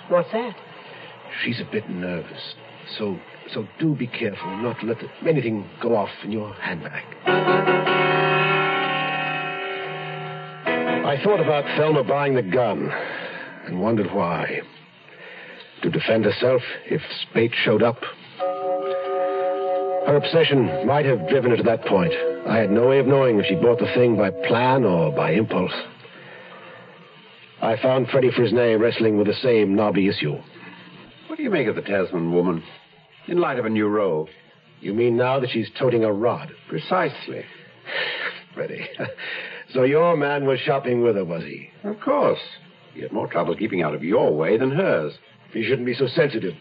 What's 0.09 0.33
that? 0.33 0.55
She's 1.43 1.61
a 1.61 1.71
bit 1.71 1.89
nervous. 1.89 2.55
So 2.99 3.19
so 3.53 3.67
do 3.79 3.95
be 3.95 4.07
careful 4.07 4.57
not 4.59 4.81
to 4.81 4.87
let 4.87 4.99
anything 5.27 5.69
go 5.83 5.97
off 5.97 6.11
in 6.23 6.33
your 6.33 6.53
handbag. 6.55 7.05
I 11.07 11.23
thought 11.23 11.41
about 11.41 11.65
Thelma 11.77 12.03
buying 12.03 12.35
the 12.35 12.43
gun 12.43 12.91
and 13.67 13.81
wondered 13.81 14.13
why. 14.13 14.63
To 15.83 15.91
defend 15.91 16.25
herself 16.25 16.63
if 16.87 17.03
Spate 17.23 17.53
showed 17.55 17.83
up. 17.83 18.03
Her 20.07 20.17
obsession 20.17 20.87
might 20.87 21.05
have 21.07 21.29
driven 21.29 21.51
her 21.51 21.57
to 21.57 21.63
that 21.63 21.85
point. 21.85 22.13
I 22.47 22.59
had 22.59 22.71
no 22.71 22.89
way 22.89 22.99
of 22.99 23.07
knowing 23.07 23.39
if 23.39 23.47
she 23.47 23.55
bought 23.55 23.79
the 23.79 23.93
thing 23.95 24.17
by 24.17 24.31
plan 24.31 24.85
or 24.85 25.13
by 25.13 25.33
impulse. 25.33 25.73
I 27.63 27.77
found 27.81 28.09
Freddie 28.09 28.31
Frisnay 28.31 28.79
wrestling 28.79 29.17
with 29.17 29.27
the 29.27 29.35
same 29.35 29.75
knobby 29.75 30.09
issue. 30.09 30.37
What 31.29 31.37
do 31.37 31.43
you 31.43 31.51
make 31.51 31.69
of 31.69 31.77
the 31.77 31.83
Tasman 31.83 32.35
woman? 32.35 32.63
In 33.26 33.38
light 33.38 33.59
of 33.59 33.64
a 33.64 33.71
new 33.71 33.88
role. 33.88 34.28
You 34.81 34.93
mean 34.93 35.16
now 35.16 35.40
that 35.40 35.50
she's 35.50 35.71
toting 35.78 36.04
a 36.04 36.12
rod? 36.12 36.52
Precisely. 36.69 37.45
Freddie. 38.54 38.87
so 39.73 39.83
your 39.83 40.16
man 40.16 40.47
was 40.47 40.61
shopping 40.61 41.02
with 41.02 41.16
her, 41.16 41.25
was 41.25 41.43
he? 41.43 41.71
Of 41.85 42.00
course. 42.00 42.40
He 42.93 43.00
had 43.00 43.12
more 43.12 43.26
trouble 43.26 43.57
keeping 43.57 43.83
out 43.83 43.95
of 43.95 44.04
your 44.04 44.37
way 44.37 44.57
than 44.57 44.71
hers. 44.71 45.14
He 45.52 45.64
shouldn't 45.64 45.87
be 45.87 45.95
so 45.95 46.07
sensitive. 46.07 46.54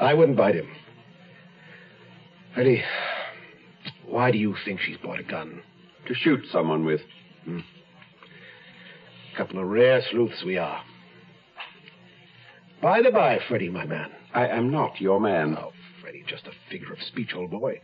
I 0.00 0.14
wouldn't 0.14 0.38
bite 0.38 0.54
him. 0.54 0.68
Freddie, 2.54 2.82
why 4.06 4.30
do 4.30 4.38
you 4.38 4.56
think 4.64 4.80
she's 4.80 4.96
bought 4.96 5.20
a 5.20 5.22
gun? 5.22 5.62
To 6.08 6.14
shoot 6.14 6.40
someone 6.50 6.84
with. 6.84 7.00
Hmm. 7.44 7.60
Couple 9.36 9.60
of 9.60 9.68
rare 9.68 10.02
sleuths 10.10 10.42
we 10.44 10.58
are. 10.58 10.82
By 12.82 13.02
the 13.02 13.10
by, 13.10 13.38
Freddie, 13.46 13.68
my 13.68 13.84
man. 13.84 14.10
I 14.34 14.46
am 14.48 14.70
not 14.70 15.00
your 15.00 15.20
man. 15.20 15.56
Oh, 15.58 15.72
Freddie, 16.00 16.24
just 16.26 16.46
a 16.46 16.52
figure 16.70 16.92
of 16.92 17.02
speech, 17.02 17.30
old 17.34 17.50
boy. 17.50 17.80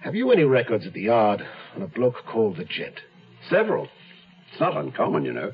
Have 0.00 0.14
you 0.14 0.30
any 0.32 0.44
records 0.44 0.86
at 0.86 0.92
the 0.92 1.02
yard 1.02 1.42
on 1.76 1.82
a 1.82 1.86
bloke 1.86 2.24
called 2.26 2.56
the 2.56 2.64
Gent? 2.64 3.00
Several. 3.48 3.88
It's 4.50 4.60
not 4.60 4.76
uncommon, 4.76 5.24
you 5.24 5.32
know. 5.32 5.52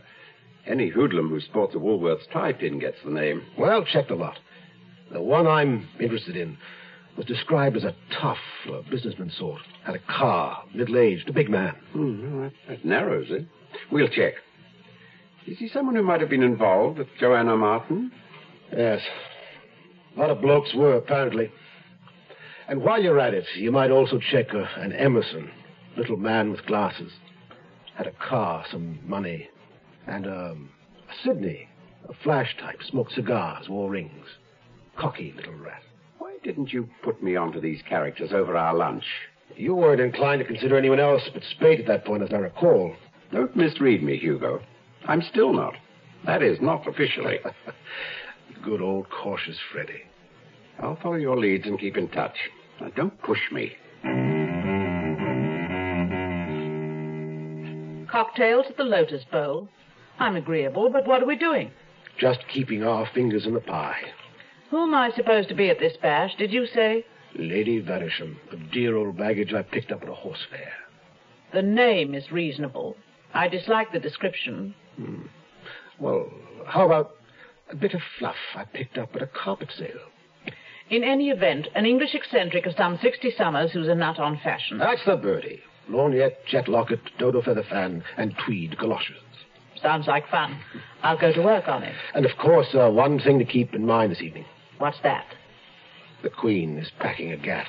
Any 0.66 0.88
hoodlum 0.88 1.28
who 1.28 1.40
sports 1.40 1.74
a 1.74 1.78
Woolworth's 1.78 2.26
tie 2.32 2.52
pin 2.52 2.78
gets 2.78 2.96
the 3.04 3.10
name. 3.10 3.42
Well, 3.58 3.84
check 3.84 4.08
the 4.08 4.14
lot. 4.14 4.38
The 5.12 5.22
one 5.22 5.46
I'm 5.46 5.88
interested 5.98 6.36
in 6.36 6.58
Was 7.16 7.26
described 7.26 7.76
as 7.76 7.84
a 7.84 7.94
tough 8.20 8.38
uh, 8.70 8.82
businessman 8.90 9.30
sort. 9.30 9.62
Had 9.84 9.96
a 9.96 10.00
car, 10.00 10.62
middle-aged, 10.74 11.28
a 11.28 11.32
big 11.32 11.48
man. 11.48 11.74
Hmm, 11.92 12.42
that, 12.42 12.52
that 12.68 12.84
narrows 12.84 13.28
it. 13.30 13.46
We'll 13.90 14.08
check. 14.08 14.34
Is 15.46 15.58
he 15.58 15.68
someone 15.68 15.96
who 15.96 16.02
might 16.02 16.20
have 16.20 16.28
been 16.28 16.42
involved 16.42 16.98
with 16.98 17.08
Joanna 17.18 17.56
Martin? 17.56 18.12
Yes. 18.70 19.00
A 20.18 20.20
lot 20.20 20.30
of 20.30 20.40
blokes 20.40 20.74
were, 20.74 20.96
apparently. 20.96 21.48
And 22.66 22.82
while 22.82 23.00
you're 23.00 23.20
at 23.20 23.34
it, 23.34 23.44
you 23.54 23.70
might 23.70 23.92
also 23.92 24.18
check 24.18 24.52
uh, 24.52 24.64
an 24.76 24.92
Emerson, 24.92 25.48
little 25.96 26.16
man 26.16 26.50
with 26.50 26.66
glasses. 26.66 27.12
Had 27.94 28.08
a 28.08 28.28
car, 28.28 28.64
some 28.68 28.98
money, 29.06 29.48
and 30.08 30.26
um, 30.26 30.70
a 31.08 31.14
Sydney, 31.24 31.68
a 32.08 32.14
flash 32.24 32.56
type, 32.60 32.80
smoked 32.82 33.12
cigars, 33.12 33.68
wore 33.68 33.90
rings. 33.90 34.26
Cocky 34.96 35.32
little 35.36 35.54
rat. 35.54 35.84
Why 36.18 36.34
didn't 36.42 36.72
you 36.72 36.88
put 37.04 37.22
me 37.22 37.36
onto 37.36 37.60
these 37.60 37.80
characters 37.88 38.32
over 38.32 38.56
our 38.56 38.74
lunch? 38.74 39.04
You 39.54 39.76
weren't 39.76 40.00
inclined 40.00 40.40
to 40.40 40.44
consider 40.44 40.76
anyone 40.76 40.98
else 40.98 41.22
but 41.32 41.44
Spate 41.44 41.78
at 41.78 41.86
that 41.86 42.04
point, 42.04 42.24
as 42.24 42.32
I 42.32 42.38
recall. 42.38 42.92
Don't 43.30 43.54
misread 43.54 44.02
me, 44.02 44.18
Hugo. 44.18 44.62
I'm 45.06 45.22
still 45.22 45.52
not. 45.52 45.74
That 46.26 46.42
is, 46.42 46.60
not 46.60 46.88
officially. 46.88 47.38
Good 48.64 48.80
old 48.80 49.08
cautious 49.10 49.58
Freddy. 49.72 50.02
I'll 50.80 50.96
follow 50.96 51.16
your 51.16 51.38
leads 51.38 51.66
and 51.66 51.78
keep 51.78 51.96
in 51.96 52.08
touch. 52.08 52.36
Now, 52.80 52.90
don't 52.94 53.20
push 53.22 53.40
me. 53.52 53.72
Cocktails 58.10 58.66
at 58.68 58.76
the 58.76 58.84
Lotus 58.84 59.24
Bowl. 59.30 59.68
I'm 60.18 60.36
agreeable, 60.36 60.90
but 60.90 61.06
what 61.06 61.22
are 61.22 61.26
we 61.26 61.36
doing? 61.36 61.70
Just 62.18 62.40
keeping 62.52 62.82
our 62.82 63.08
fingers 63.14 63.46
in 63.46 63.54
the 63.54 63.60
pie. 63.60 64.00
Who 64.70 64.82
am 64.82 64.94
I 64.94 65.10
supposed 65.14 65.48
to 65.50 65.54
be 65.54 65.70
at 65.70 65.78
this 65.78 65.96
bash, 66.00 66.34
did 66.36 66.52
you 66.52 66.66
say? 66.66 67.04
Lady 67.36 67.80
Verisham, 67.82 68.36
a 68.52 68.56
dear 68.56 68.96
old 68.96 69.16
baggage 69.16 69.52
I 69.52 69.62
picked 69.62 69.92
up 69.92 70.02
at 70.02 70.08
a 70.08 70.14
horse 70.14 70.44
fair. 70.50 70.72
The 71.52 71.62
name 71.62 72.14
is 72.14 72.32
reasonable. 72.32 72.96
I 73.34 73.48
dislike 73.48 73.92
the 73.92 74.00
description. 74.00 74.74
Hmm. 74.96 75.22
Well, 75.98 76.28
how 76.66 76.86
about 76.86 77.17
a 77.70 77.76
bit 77.76 77.94
of 77.94 78.00
fluff 78.18 78.36
I 78.54 78.64
picked 78.64 78.98
up 78.98 79.14
at 79.14 79.22
a 79.22 79.26
carpet 79.26 79.70
sale? 79.76 80.10
In 80.90 81.04
any 81.04 81.30
event, 81.30 81.68
an 81.74 81.84
English 81.84 82.14
eccentric 82.14 82.64
of 82.66 82.74
some 82.76 82.98
60 83.02 83.32
summers 83.36 83.72
who's 83.72 83.88
a 83.88 83.94
nut 83.94 84.18
on 84.18 84.38
fashion. 84.42 84.78
That's 84.78 85.04
the 85.04 85.16
birdie. 85.16 85.60
Lorgnette, 85.90 86.36
jet 86.46 86.68
locket, 86.68 87.00
dodo 87.18 87.42
feather 87.42 87.62
fan, 87.62 88.02
and 88.16 88.34
tweed 88.44 88.78
galoshes. 88.78 89.16
Sounds 89.82 90.06
like 90.06 90.28
fun. 90.28 90.58
I'll 91.02 91.18
go 91.18 91.32
to 91.32 91.42
work 91.42 91.68
on 91.68 91.82
it. 91.82 91.94
And 92.14 92.26
of 92.26 92.36
course, 92.38 92.68
uh, 92.74 92.90
one 92.90 93.20
thing 93.20 93.38
to 93.38 93.44
keep 93.44 93.74
in 93.74 93.86
mind 93.86 94.12
this 94.12 94.22
evening. 94.22 94.44
What's 94.78 94.98
that? 95.02 95.26
The 96.22 96.30
Queen 96.30 96.78
is 96.78 96.90
packing 96.98 97.32
a 97.32 97.36
gas. 97.36 97.68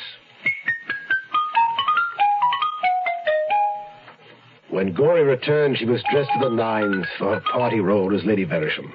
When 4.70 4.94
Gory 4.94 5.24
returned, 5.24 5.77
she 5.77 5.86
was 5.86 6.03
dressed 6.12 6.29
to 6.34 6.50
the 6.50 6.56
nines 6.56 7.06
for 7.18 7.34
her 7.36 7.41
party 7.51 7.79
role 7.79 8.15
as 8.15 8.24
Lady 8.24 8.46
Verisham. 8.46 8.91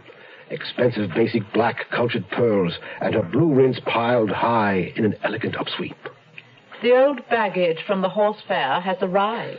Expensive 0.54 1.10
basic 1.14 1.42
black 1.52 1.90
cultured 1.90 2.28
pearls 2.30 2.74
and 3.00 3.12
her 3.14 3.22
blue 3.22 3.52
rinse 3.52 3.80
piled 3.86 4.30
high 4.30 4.92
in 4.94 5.04
an 5.04 5.16
elegant 5.24 5.56
upsweep. 5.56 5.96
The 6.80 6.92
old 6.96 7.28
baggage 7.28 7.78
from 7.86 8.02
the 8.02 8.08
horse 8.08 8.36
fair 8.46 8.80
has 8.80 8.96
arrived. 9.02 9.58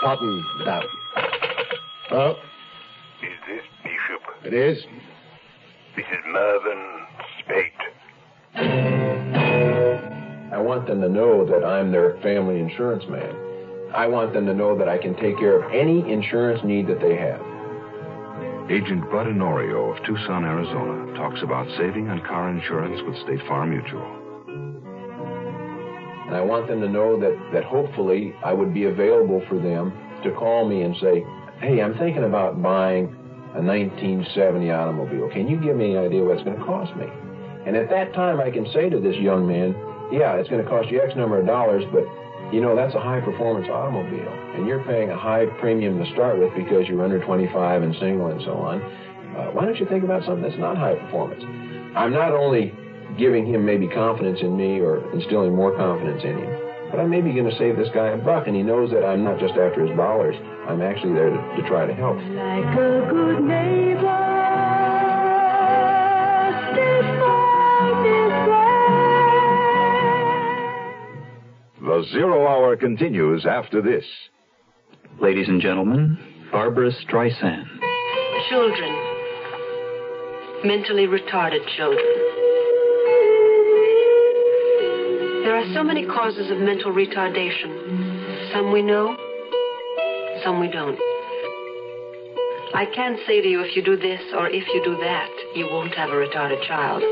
Cotton, 0.00 0.44
without. 0.58 0.84
Oh, 2.12 2.34
Is 3.22 3.38
this 3.48 3.62
Bishop? 3.82 4.22
it 4.44 4.54
is. 4.54 4.78
This 5.96 6.06
is 6.06 6.24
Mervyn 6.32 7.06
Spate. 7.40 7.72
I 10.52 10.58
want 10.60 10.86
them 10.86 11.00
to 11.00 11.08
know 11.08 11.44
that 11.46 11.64
I'm 11.64 11.90
their 11.90 12.16
family 12.22 12.60
insurance 12.60 13.04
man. 13.08 13.34
I 13.94 14.06
want 14.06 14.32
them 14.34 14.46
to 14.46 14.54
know 14.54 14.76
that 14.78 14.88
I 14.88 14.98
can 14.98 15.14
take 15.16 15.36
care 15.38 15.60
of 15.60 15.72
any 15.72 16.10
insurance 16.12 16.62
need 16.64 16.86
that 16.88 17.00
they 17.00 17.16
have. 17.16 17.40
Agent 18.70 19.00
Bud 19.10 19.26
Honorio 19.26 19.96
of 19.96 20.04
Tucson, 20.04 20.44
Arizona, 20.44 21.16
talks 21.16 21.40
about 21.42 21.66
saving 21.78 22.10
on 22.10 22.20
car 22.20 22.50
insurance 22.50 23.00
with 23.06 23.16
State 23.24 23.40
Farm 23.48 23.70
Mutual. 23.70 24.04
And 26.26 26.36
I 26.36 26.42
want 26.42 26.68
them 26.68 26.82
to 26.82 26.88
know 26.88 27.18
that, 27.18 27.32
that 27.54 27.64
hopefully 27.64 28.34
I 28.44 28.52
would 28.52 28.74
be 28.74 28.84
available 28.84 29.40
for 29.48 29.56
them 29.58 29.96
to 30.22 30.32
call 30.32 30.68
me 30.68 30.82
and 30.82 30.94
say, 31.00 31.24
hey, 31.64 31.80
I'm 31.80 31.96
thinking 31.96 32.24
about 32.24 32.62
buying 32.62 33.06
a 33.56 33.62
1970 33.64 34.70
automobile. 34.70 35.30
Can 35.32 35.48
you 35.48 35.56
give 35.56 35.74
me 35.74 35.96
an 35.96 36.04
idea 36.04 36.22
what 36.22 36.36
it's 36.36 36.44
going 36.44 36.58
to 36.58 36.64
cost 36.66 36.94
me? 36.94 37.06
And 37.64 37.74
at 37.74 37.88
that 37.88 38.12
time, 38.12 38.38
I 38.38 38.50
can 38.50 38.70
say 38.74 38.90
to 38.90 39.00
this 39.00 39.16
young 39.16 39.48
man, 39.48 39.72
yeah, 40.12 40.36
it's 40.36 40.50
going 40.50 40.62
to 40.62 40.68
cost 40.68 40.90
you 40.90 41.00
X 41.00 41.16
number 41.16 41.40
of 41.40 41.46
dollars, 41.46 41.84
but 41.90 42.04
you 42.52 42.60
know, 42.60 42.74
that's 42.74 42.94
a 42.94 43.00
high 43.00 43.20
performance 43.20 43.68
automobile. 43.68 44.32
And 44.54 44.66
you're 44.66 44.82
paying 44.84 45.10
a 45.10 45.18
high 45.18 45.46
premium 45.60 46.02
to 46.02 46.10
start 46.12 46.38
with 46.38 46.54
because 46.56 46.88
you're 46.88 47.02
under 47.02 47.22
25 47.24 47.82
and 47.82 47.94
single 48.00 48.28
and 48.28 48.40
so 48.42 48.52
on. 48.52 48.80
Uh, 48.80 49.50
why 49.52 49.64
don't 49.64 49.76
you 49.76 49.86
think 49.86 50.04
about 50.04 50.24
something 50.24 50.42
that's 50.42 50.58
not 50.58 50.76
high 50.76 50.94
performance? 50.94 51.42
I'm 51.94 52.12
not 52.12 52.32
only 52.32 52.74
giving 53.18 53.46
him 53.46 53.64
maybe 53.64 53.88
confidence 53.88 54.38
in 54.40 54.56
me 54.56 54.80
or 54.80 55.12
instilling 55.12 55.54
more 55.54 55.76
confidence 55.76 56.22
in 56.24 56.38
him, 56.38 56.60
but 56.90 57.00
I'm 57.00 57.10
maybe 57.10 57.32
going 57.32 57.50
to 57.50 57.58
save 57.58 57.76
this 57.76 57.88
guy 57.92 58.08
a 58.08 58.16
buck, 58.16 58.46
and 58.46 58.56
he 58.56 58.62
knows 58.62 58.90
that 58.92 59.04
I'm 59.04 59.24
not 59.24 59.38
just 59.38 59.52
after 59.52 59.86
his 59.86 59.94
dollars. 59.96 60.34
I'm 60.68 60.80
actually 60.80 61.12
there 61.12 61.30
to, 61.30 61.36
to 61.36 61.68
try 61.68 61.86
to 61.86 61.94
help. 61.94 62.16
Like 62.16 64.37
The 71.88 72.04
Zero 72.12 72.46
Hour 72.46 72.76
continues 72.76 73.46
after 73.46 73.80
this. 73.80 74.04
Ladies 75.22 75.48
and 75.48 75.58
gentlemen, 75.58 76.18
Barbra 76.52 76.92
Streisand. 76.92 77.64
Children. 78.50 78.92
Mentally 80.64 81.06
retarded 81.06 81.66
children. 81.78 82.04
There 85.44 85.56
are 85.56 85.64
so 85.72 85.82
many 85.82 86.04
causes 86.04 86.50
of 86.50 86.58
mental 86.58 86.92
retardation. 86.92 88.52
Some 88.52 88.70
we 88.70 88.82
know, 88.82 89.16
some 90.44 90.60
we 90.60 90.68
don't. 90.68 91.00
I 92.74 92.84
can't 92.94 93.18
say 93.26 93.40
to 93.40 93.48
you 93.48 93.62
if 93.62 93.74
you 93.74 93.82
do 93.82 93.96
this 93.96 94.20
or 94.36 94.50
if 94.50 94.68
you 94.74 94.84
do 94.84 94.94
that, 95.00 95.30
you 95.54 95.66
won't 95.72 95.94
have 95.94 96.10
a 96.10 96.12
retarded 96.12 96.62
child. 96.68 97.02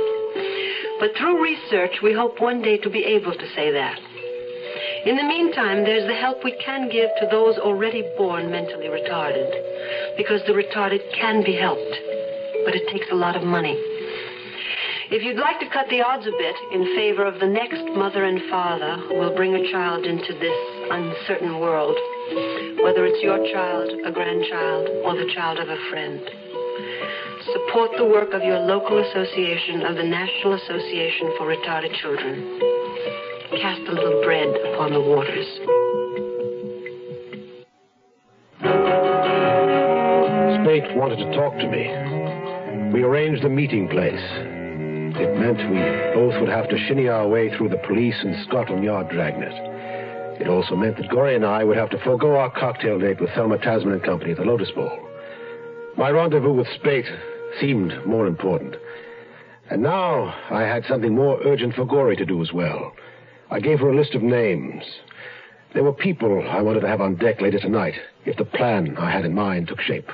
But 1.01 1.17
through 1.17 1.43
research, 1.43 2.03
we 2.03 2.13
hope 2.13 2.43
one 2.43 2.61
day 2.61 2.77
to 2.77 2.91
be 2.91 3.05
able 3.05 3.33
to 3.33 3.49
say 3.55 3.73
that. 3.73 3.99
In 5.07 5.15
the 5.15 5.23
meantime, 5.23 5.85
there's 5.85 6.03
the 6.11 6.19
help 6.19 6.43
we 6.43 6.51
can 6.59 6.91
give 6.91 7.07
to 7.23 7.29
those 7.31 7.59
already 7.59 8.03
born 8.19 8.51
mentally 8.51 8.91
retarded, 8.91 9.47
because 10.17 10.43
the 10.51 10.53
retarded 10.53 10.99
can 11.15 11.45
be 11.45 11.55
helped, 11.55 11.95
but 12.67 12.75
it 12.75 12.91
takes 12.91 13.07
a 13.13 13.15
lot 13.15 13.37
of 13.37 13.47
money. 13.47 13.79
If 15.15 15.23
you'd 15.23 15.39
like 15.39 15.61
to 15.61 15.71
cut 15.71 15.87
the 15.91 16.03
odds 16.03 16.27
a 16.27 16.35
bit 16.35 16.57
in 16.75 16.97
favor 16.99 17.25
of 17.25 17.39
the 17.39 17.47
next 17.47 17.87
mother 17.95 18.25
and 18.25 18.51
father 18.51 18.99
who 19.07 19.15
will 19.23 19.31
bring 19.37 19.55
a 19.55 19.71
child 19.71 20.05
into 20.05 20.35
this 20.43 20.59
uncertain 20.91 21.61
world, 21.63 21.95
whether 22.83 23.07
it's 23.07 23.23
your 23.23 23.39
child, 23.55 23.87
a 24.03 24.11
grandchild, 24.11 24.91
or 25.07 25.15
the 25.15 25.31
child 25.39 25.63
of 25.63 25.71
a 25.71 25.79
friend, 25.87 26.19
support 27.55 27.95
the 27.95 28.11
work 28.11 28.35
of 28.35 28.43
your 28.43 28.59
local 28.59 28.99
association 28.99 29.87
of 29.87 29.95
the 29.95 30.03
National 30.03 30.59
Association 30.59 31.31
for 31.39 31.47
Retarded 31.47 31.95
Children. 32.03 32.75
Cast 33.51 33.83
a 33.89 33.93
little 33.93 34.23
bread 34.25 34.49
upon 34.73 34.93
the 34.93 35.01
waters. 35.01 35.47
Spate 40.63 40.97
wanted 40.97 41.19
to 41.19 41.33
talk 41.33 41.57
to 41.59 41.69
me. 41.69 42.93
We 42.93 43.05
arranged 43.05 43.45
a 43.45 43.49
meeting 43.49 43.89
place. 43.89 44.21
It 45.19 45.39
meant 45.39 45.59
we 45.71 45.79
both 46.21 46.41
would 46.41 46.51
have 46.51 46.69
to 46.71 46.79
shinny 46.89 47.07
our 47.07 47.29
way 47.29 47.57
through 47.57 47.69
the 47.69 47.81
police 47.87 48.17
and 48.21 48.45
Scotland 48.49 48.83
Yard 48.83 49.11
dragnet. 49.11 49.55
It 50.41 50.49
also 50.49 50.75
meant 50.75 50.97
that 50.97 51.09
Gory 51.09 51.37
and 51.37 51.47
I 51.47 51.63
would 51.63 51.77
have 51.77 51.91
to 51.91 51.99
forego 51.99 52.35
our 52.35 52.51
cocktail 52.51 52.99
date 52.99 53.21
with 53.21 53.31
Thelma 53.31 53.59
Tasman 53.59 53.93
and 53.93 54.03
Company 54.03 54.33
at 54.33 54.39
the 54.39 54.45
Lotus 54.45 54.73
Bowl. 54.73 55.09
My 55.97 56.11
rendezvous 56.11 56.53
with 56.53 56.67
Spate 56.75 57.07
seemed 57.61 57.93
more 58.05 58.27
important. 58.27 58.75
And 59.71 59.83
now 59.83 60.35
I 60.51 60.63
had 60.63 60.85
something 60.85 61.15
more 61.15 61.41
urgent 61.45 61.75
for 61.75 61.85
Gory 61.85 62.17
to 62.17 62.27
do 62.27 62.43
as 62.43 62.53
well. 62.53 62.93
I 63.51 63.61
gave 63.61 63.81
her 63.81 63.91
a 63.91 63.97
list 63.97 64.15
of 64.15 64.23
names. 64.23 64.83
There 65.73 65.85
were 65.85 65.93
people 65.93 66.47
I 66.49 66.63
wanted 66.63 66.81
to 66.81 66.89
have 66.89 67.01
on 67.01 67.17
deck 67.17 67.41
later 67.41 67.59
tonight, 67.59 67.95
if 68.25 68.37
the 68.37 68.45
plan 68.45 68.97
I 68.97 69.11
had 69.11 69.25
in 69.25 69.35
mind 69.35 69.69
took 69.69 69.81
shape. 69.81 70.09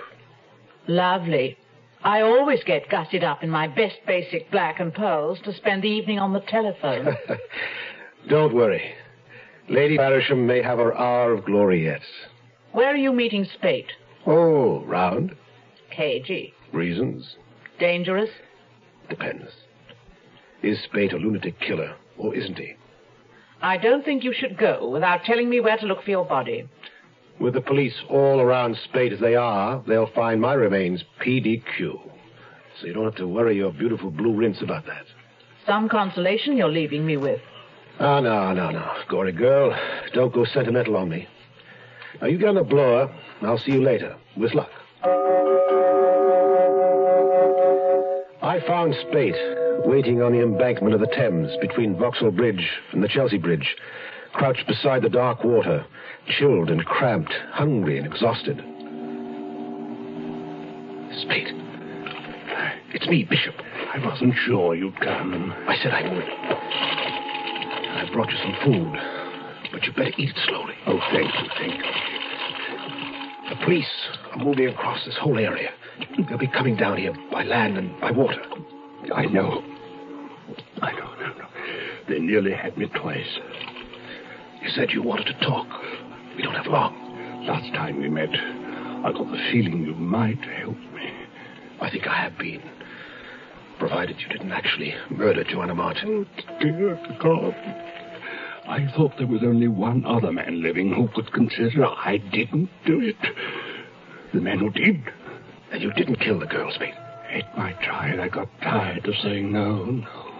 Lovely. 0.86 1.56
I 2.04 2.20
always 2.20 2.64
get 2.64 2.88
gussied 2.88 3.22
up 3.22 3.42
in 3.42 3.50
my 3.50 3.68
best 3.68 3.96
basic 4.06 4.50
black 4.50 4.80
and 4.80 4.92
pearls 4.92 5.38
to 5.44 5.54
spend 5.54 5.82
the 5.82 5.88
evening 5.88 6.18
on 6.18 6.32
the 6.32 6.40
telephone. 6.40 7.16
Don't 8.28 8.54
worry. 8.54 8.92
Lady 9.68 9.96
Barisham 9.96 10.44
may 10.46 10.60
have 10.60 10.78
her 10.78 10.96
hour 10.98 11.32
of 11.32 11.44
glory 11.44 11.84
yet. 11.84 12.02
Where 12.72 12.88
are 12.88 12.96
you 12.96 13.12
meeting 13.12 13.46
Spate? 13.54 13.92
Oh, 14.26 14.80
round. 14.84 15.36
KG. 15.96 16.52
Reasons? 16.72 17.36
Dangerous? 17.78 18.30
Depends. 19.08 19.50
Is 20.62 20.82
Spate 20.82 21.12
a 21.12 21.16
lunatic 21.16 21.60
killer, 21.60 21.94
or 22.18 22.34
isn't 22.34 22.58
he? 22.58 22.74
I 23.62 23.76
don't 23.76 24.04
think 24.04 24.24
you 24.24 24.34
should 24.34 24.58
go 24.58 24.88
without 24.88 25.24
telling 25.24 25.48
me 25.48 25.60
where 25.60 25.76
to 25.76 25.86
look 25.86 26.02
for 26.02 26.10
your 26.10 26.24
body. 26.24 26.68
With 27.38 27.54
the 27.54 27.60
police 27.60 27.94
all 28.08 28.40
around 28.40 28.76
Spate 28.84 29.12
as 29.12 29.20
they 29.20 29.36
are, 29.36 29.82
they'll 29.86 30.08
find 30.08 30.40
my 30.40 30.54
remains 30.54 31.04
PDQ. 31.20 32.00
So 32.80 32.86
you 32.86 32.92
don't 32.92 33.04
have 33.04 33.14
to 33.16 33.28
worry 33.28 33.56
your 33.56 33.72
beautiful 33.72 34.10
blue 34.10 34.34
rinse 34.34 34.60
about 34.62 34.86
that. 34.86 35.04
Some 35.64 35.88
consolation 35.88 36.56
you're 36.56 36.68
leaving 36.68 37.06
me 37.06 37.16
with. 37.16 37.40
Ah, 38.00 38.18
no, 38.18 38.52
no, 38.52 38.70
no. 38.70 38.94
Gory 39.08 39.32
girl, 39.32 39.76
don't 40.12 40.34
go 40.34 40.44
sentimental 40.44 40.96
on 40.96 41.08
me. 41.08 41.28
Now, 42.20 42.26
you 42.26 42.38
get 42.38 42.48
on 42.48 42.56
the 42.56 42.64
blower, 42.64 43.14
I'll 43.42 43.58
see 43.58 43.72
you 43.72 43.82
later. 43.82 44.16
With 44.36 44.54
luck. 44.54 44.70
I 48.42 48.60
found 48.66 48.94
Spate 49.08 49.36
waiting 49.84 50.22
on 50.22 50.32
the 50.32 50.42
embankment 50.42 50.94
of 50.94 51.00
the 51.00 51.06
Thames 51.06 51.50
between 51.60 51.96
Vauxhall 51.96 52.30
Bridge 52.30 52.68
and 52.92 53.02
the 53.02 53.08
Chelsea 53.08 53.38
Bridge, 53.38 53.76
crouched 54.32 54.66
beside 54.66 55.02
the 55.02 55.08
dark 55.08 55.44
water, 55.44 55.84
chilled 56.26 56.70
and 56.70 56.84
cramped, 56.84 57.32
hungry 57.50 57.98
and 57.98 58.06
exhausted. 58.06 58.58
Spate. 61.20 61.48
It's 62.94 63.06
me, 63.06 63.24
Bishop. 63.24 63.54
I 63.94 63.98
wasn't 64.04 64.34
sure 64.46 64.74
you'd 64.74 64.98
come. 65.00 65.52
I 65.68 65.76
said 65.82 65.92
I 65.92 66.02
would. 66.02 66.24
I 67.94 68.10
brought 68.12 68.30
you 68.30 68.38
some 68.38 68.56
food, 68.64 68.92
but 69.72 69.84
you 69.84 69.92
better 69.92 70.12
eat 70.16 70.30
it 70.30 70.38
slowly. 70.46 70.74
Oh, 70.86 71.00
thank 71.12 71.32
you, 71.34 71.48
thank 71.58 71.74
you. 71.74 71.82
The 73.50 73.64
police 73.64 73.90
are 74.32 74.38
moving 74.44 74.68
across 74.68 75.04
this 75.04 75.16
whole 75.20 75.38
area. 75.38 75.70
They'll 76.28 76.38
be 76.38 76.46
coming 76.46 76.76
down 76.76 76.96
here 76.96 77.14
by 77.30 77.44
land 77.44 77.76
and 77.76 78.00
by 78.00 78.10
water. 78.10 78.42
I 79.10 79.26
know. 79.26 79.62
I 80.80 80.92
know, 80.92 81.14
no, 81.20 81.26
no. 81.38 81.46
They 82.08 82.18
nearly 82.18 82.52
had 82.52 82.76
me 82.76 82.86
twice. 82.86 83.38
You 84.62 84.70
said 84.70 84.90
you 84.90 85.02
wanted 85.02 85.26
to 85.26 85.44
talk. 85.44 85.66
We 86.36 86.42
don't 86.42 86.54
have 86.54 86.66
long. 86.66 87.44
Last 87.46 87.72
time 87.74 88.00
we 88.00 88.08
met, 88.08 88.30
I 88.30 89.12
got 89.12 89.30
the 89.30 89.48
feeling 89.50 89.82
you 89.82 89.94
might 89.94 90.38
help 90.44 90.76
me. 90.76 91.12
I 91.80 91.90
think 91.90 92.06
I 92.06 92.22
have 92.22 92.38
been. 92.38 92.62
Provided 93.78 94.16
you 94.20 94.28
didn't 94.28 94.52
actually 94.52 94.94
murder 95.10 95.42
Joanna 95.42 95.74
Martin. 95.74 96.24
Oh, 96.38 96.60
dear 96.60 96.94
God. 97.20 97.54
I 98.68 98.86
thought 98.96 99.12
there 99.18 99.26
was 99.26 99.42
only 99.42 99.66
one 99.66 100.04
other 100.06 100.30
man 100.32 100.62
living 100.62 100.94
who 100.94 101.08
could 101.08 101.32
consider 101.32 101.84
I 101.84 102.18
didn't 102.18 102.70
do 102.86 103.00
it. 103.00 103.16
The 104.32 104.40
man 104.40 104.60
who 104.60 104.70
did. 104.70 105.02
And 105.72 105.82
you 105.82 105.92
didn't 105.94 106.20
kill 106.20 106.38
the 106.38 106.46
girl, 106.46 106.70
Spate? 106.72 106.94
At 107.32 107.56
my 107.56 107.72
trial, 107.72 108.20
I 108.20 108.28
got 108.28 108.48
tired 108.60 109.06
of 109.06 109.14
saying 109.22 109.50
no, 109.50 109.84
no. 109.84 110.32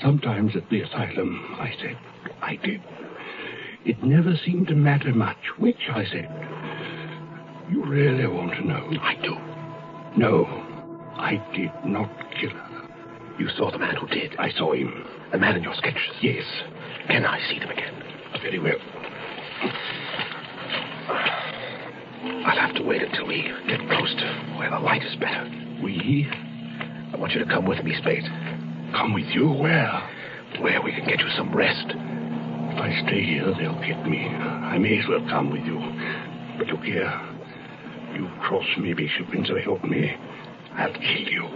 Sometimes 0.00 0.54
at 0.54 0.70
the 0.70 0.82
asylum, 0.82 1.56
I 1.58 1.74
said 1.80 1.98
I 2.40 2.56
did. 2.56 2.80
It 3.84 4.00
never 4.04 4.36
seemed 4.36 4.68
to 4.68 4.76
matter 4.76 5.12
much 5.12 5.58
which 5.58 5.88
I 5.90 6.04
said. 6.04 6.30
You 7.68 7.84
really 7.84 8.26
want 8.28 8.52
to 8.52 8.66
know? 8.66 8.88
I 9.02 9.16
do. 9.16 9.36
No, 10.16 10.44
I 11.16 11.42
did 11.56 11.72
not 11.84 12.08
kill 12.40 12.50
her. 12.50 12.88
You 13.40 13.48
saw 13.56 13.72
the 13.72 13.78
man 13.78 13.96
who 13.96 14.06
did? 14.06 14.36
I 14.38 14.50
saw 14.52 14.72
him. 14.72 15.04
The 15.32 15.38
man 15.38 15.56
in 15.56 15.64
your 15.64 15.74
sketches? 15.74 16.14
Yes. 16.22 16.44
Can 17.08 17.24
I 17.24 17.40
see 17.48 17.58
them 17.58 17.70
again? 17.70 17.94
Very 18.42 18.60
well. 18.60 18.78
I'll 22.46 22.58
have 22.58 22.76
to 22.76 22.82
wait 22.82 23.02
until 23.02 23.26
we 23.26 23.42
get 23.66 23.80
close 23.88 24.14
to 24.14 24.56
where 24.56 24.70
the 24.70 24.78
light 24.78 25.02
is 25.02 25.16
better. 25.16 25.69
We? 25.82 26.28
I 27.12 27.16
want 27.16 27.32
you 27.32 27.44
to 27.44 27.50
come 27.50 27.66
with 27.66 27.82
me, 27.84 27.94
Spate. 28.00 28.24
Come 28.92 29.14
with 29.14 29.26
you? 29.28 29.48
Where? 29.50 30.08
Where 30.60 30.82
we 30.82 30.92
can 30.92 31.06
get 31.06 31.20
you 31.20 31.28
some 31.36 31.54
rest. 31.54 31.86
If 31.88 32.78
I 32.78 33.02
stay 33.06 33.22
here, 33.24 33.46
they'll 33.58 33.80
get 33.80 34.06
me. 34.06 34.26
I 34.26 34.78
may 34.78 34.98
as 34.98 35.08
well 35.08 35.24
come 35.28 35.50
with 35.50 35.64
you. 35.64 35.78
But 36.58 36.68
look 36.68 36.84
here. 36.84 37.10
You 38.14 38.28
cross 38.42 38.66
me, 38.78 38.92
Bishop, 38.92 39.28
and 39.32 39.46
so 39.46 39.56
help 39.58 39.84
me. 39.84 40.14
I'll 40.74 40.92
kill 40.92 41.28
you. 41.28 41.48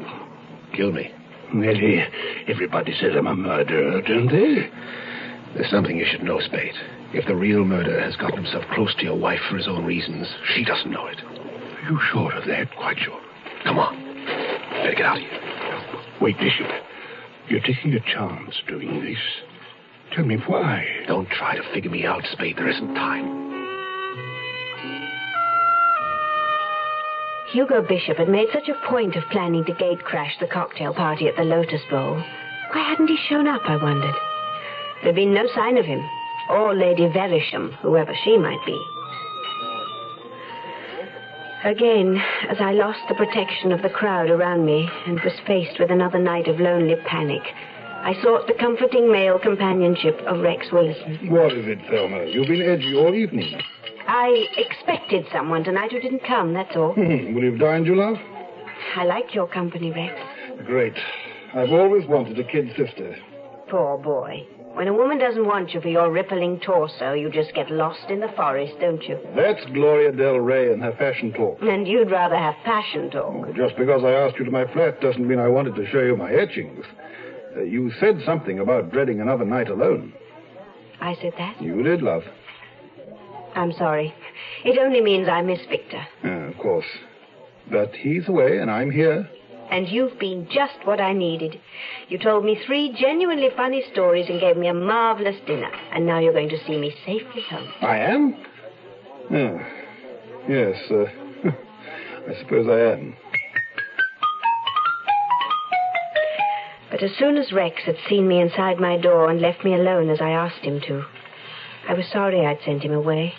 Kill 0.74 0.92
me? 0.92 1.12
Well, 1.54 1.76
eh, 1.76 2.06
everybody 2.48 2.94
says 2.98 3.12
I'm 3.16 3.26
a 3.26 3.34
murderer, 3.34 4.00
don't 4.02 4.28
they? 4.28 4.70
There's 5.54 5.70
something 5.70 5.96
you 5.96 6.06
should 6.10 6.22
know, 6.22 6.40
Spate. 6.40 6.74
If 7.12 7.26
the 7.26 7.36
real 7.36 7.64
murderer 7.64 8.00
has 8.00 8.16
gotten 8.16 8.42
himself 8.42 8.64
close 8.74 8.94
to 8.96 9.04
your 9.04 9.18
wife 9.18 9.40
for 9.48 9.56
his 9.56 9.68
own 9.68 9.84
reasons, 9.84 10.26
she 10.54 10.64
doesn't 10.64 10.90
know 10.90 11.06
it. 11.06 11.20
Are 11.22 11.90
you 11.90 12.00
sure 12.12 12.32
of 12.32 12.46
that? 12.46 12.74
Quite 12.76 12.98
sure. 12.98 13.20
Come 13.64 13.78
on. 13.78 14.03
Better 14.84 14.96
get 14.96 15.06
out 15.06 15.16
of 15.16 15.22
here. 15.22 15.40
Wait, 16.20 16.36
Bishop. 16.36 16.66
You're 17.48 17.60
taking 17.60 17.94
a 17.94 18.00
chance 18.00 18.54
doing 18.68 19.02
this. 19.02 19.18
Tell 20.14 20.26
me 20.26 20.36
why. 20.46 20.86
Don't 21.06 21.28
try 21.30 21.56
to 21.56 21.62
figure 21.72 21.90
me 21.90 22.04
out, 22.04 22.22
Spate. 22.32 22.56
There 22.56 22.68
isn't 22.68 22.94
time. 22.94 23.24
Hugo 27.50 27.80
Bishop 27.80 28.18
had 28.18 28.28
made 28.28 28.48
such 28.52 28.68
a 28.68 28.86
point 28.86 29.16
of 29.16 29.24
planning 29.30 29.64
to 29.64 29.72
gate 29.72 30.04
crash 30.04 30.36
the 30.38 30.46
cocktail 30.46 30.92
party 30.92 31.28
at 31.28 31.36
the 31.36 31.44
Lotus 31.44 31.80
Bowl. 31.88 32.22
Why 32.72 32.82
hadn't 32.86 33.08
he 33.08 33.16
shown 33.26 33.48
up, 33.48 33.62
I 33.64 33.82
wondered? 33.82 34.14
There'd 35.02 35.14
been 35.14 35.32
no 35.32 35.46
sign 35.54 35.78
of 35.78 35.86
him, 35.86 36.06
or 36.50 36.74
Lady 36.74 37.08
Verisham, 37.08 37.72
whoever 37.76 38.12
she 38.22 38.36
might 38.36 38.60
be. 38.66 38.93
Again, 41.64 42.22
as 42.50 42.58
I 42.60 42.72
lost 42.72 43.00
the 43.08 43.14
protection 43.14 43.72
of 43.72 43.80
the 43.80 43.88
crowd 43.88 44.28
around 44.28 44.66
me 44.66 44.86
and 45.06 45.18
was 45.20 45.32
faced 45.46 45.78
with 45.78 45.90
another 45.90 46.18
night 46.18 46.46
of 46.46 46.60
lonely 46.60 46.94
panic, 47.06 47.40
I 47.42 48.12
sought 48.22 48.46
the 48.46 48.52
comforting 48.52 49.10
male 49.10 49.38
companionship 49.38 50.20
of 50.26 50.40
Rex 50.40 50.66
Willison. 50.70 51.30
What 51.30 51.54
is 51.54 51.66
it, 51.66 51.78
Thelma? 51.88 52.26
You've 52.26 52.48
been 52.48 52.60
edgy 52.60 52.94
all 52.94 53.14
evening. 53.14 53.58
I 54.06 54.46
expected 54.58 55.24
someone 55.32 55.64
tonight 55.64 55.90
who 55.90 56.00
didn't 56.00 56.26
come, 56.26 56.52
that's 56.52 56.76
all. 56.76 56.92
Hmm, 56.92 57.34
will 57.34 57.44
you 57.44 57.52
have 57.52 57.60
dined, 57.60 57.86
you 57.86 57.94
love? 57.96 58.18
I 58.96 59.04
like 59.04 59.34
your 59.34 59.46
company, 59.48 59.90
Rex. 59.90 60.14
Great. 60.66 60.94
I've 61.54 61.72
always 61.72 62.06
wanted 62.06 62.38
a 62.38 62.44
kid 62.44 62.68
sister. 62.76 63.16
Poor 63.70 63.96
boy. 63.96 64.46
When 64.74 64.88
a 64.88 64.92
woman 64.92 65.18
doesn't 65.18 65.46
want 65.46 65.72
you 65.72 65.80
for 65.80 65.88
your 65.88 66.10
rippling 66.10 66.58
torso, 66.58 67.12
you 67.12 67.30
just 67.30 67.54
get 67.54 67.70
lost 67.70 68.10
in 68.10 68.18
the 68.18 68.32
forest, 68.36 68.74
don't 68.80 69.00
you? 69.04 69.18
That's 69.36 69.64
Gloria 69.66 70.10
Del 70.10 70.38
Rey 70.40 70.72
and 70.72 70.82
her 70.82 70.92
fashion 70.98 71.32
talk. 71.32 71.58
And 71.62 71.86
you'd 71.86 72.10
rather 72.10 72.36
have 72.36 72.56
passion 72.64 73.08
talk. 73.08 73.54
Just 73.54 73.76
because 73.76 74.02
I 74.02 74.10
asked 74.10 74.36
you 74.36 74.44
to 74.44 74.50
my 74.50 74.66
flat 74.72 75.00
doesn't 75.00 75.26
mean 75.26 75.38
I 75.38 75.46
wanted 75.46 75.76
to 75.76 75.86
show 75.90 76.00
you 76.00 76.16
my 76.16 76.32
etchings. 76.32 76.84
Uh, 77.56 77.62
you 77.62 77.92
said 78.00 78.20
something 78.26 78.58
about 78.58 78.90
dreading 78.90 79.20
another 79.20 79.44
night 79.44 79.68
alone. 79.68 80.12
I 81.00 81.14
said 81.22 81.34
that? 81.38 81.62
You 81.62 81.84
did, 81.84 82.02
love. 82.02 82.24
I'm 83.54 83.72
sorry. 83.74 84.12
It 84.64 84.76
only 84.78 85.00
means 85.00 85.28
I 85.28 85.42
miss 85.42 85.60
Victor. 85.68 86.04
Uh, 86.24 86.28
of 86.28 86.58
course. 86.58 86.86
But 87.70 87.94
he's 87.94 88.28
away 88.28 88.58
and 88.58 88.68
I'm 88.68 88.90
here. 88.90 89.28
And 89.70 89.88
you've 89.88 90.18
been 90.18 90.46
just 90.50 90.84
what 90.84 91.00
I 91.00 91.12
needed. 91.12 91.60
You 92.08 92.18
told 92.18 92.44
me 92.44 92.60
three 92.66 92.94
genuinely 92.98 93.48
funny 93.56 93.82
stories 93.92 94.26
and 94.28 94.40
gave 94.40 94.56
me 94.56 94.68
a 94.68 94.74
marvelous 94.74 95.36
dinner. 95.46 95.70
And 95.92 96.06
now 96.06 96.18
you're 96.18 96.32
going 96.32 96.50
to 96.50 96.64
see 96.66 96.76
me 96.76 96.94
safely 97.04 97.42
home. 97.50 97.68
I 97.80 97.98
am? 97.98 98.36
Oh. 99.30 99.60
Yes, 100.48 100.76
uh, 100.90 101.04
I 102.30 102.38
suppose 102.40 102.68
I 102.68 102.92
am. 102.92 103.16
But 106.90 107.02
as 107.02 107.16
soon 107.18 107.36
as 107.38 107.52
Rex 107.52 107.82
had 107.86 107.96
seen 108.08 108.28
me 108.28 108.40
inside 108.40 108.78
my 108.78 108.96
door 108.96 109.28
and 109.28 109.40
left 109.40 109.64
me 109.64 109.74
alone 109.74 110.10
as 110.10 110.20
I 110.20 110.30
asked 110.30 110.62
him 110.62 110.80
to, 110.82 111.04
I 111.88 111.94
was 111.94 112.06
sorry 112.12 112.46
I'd 112.46 112.62
sent 112.64 112.82
him 112.84 112.92
away. 112.92 113.34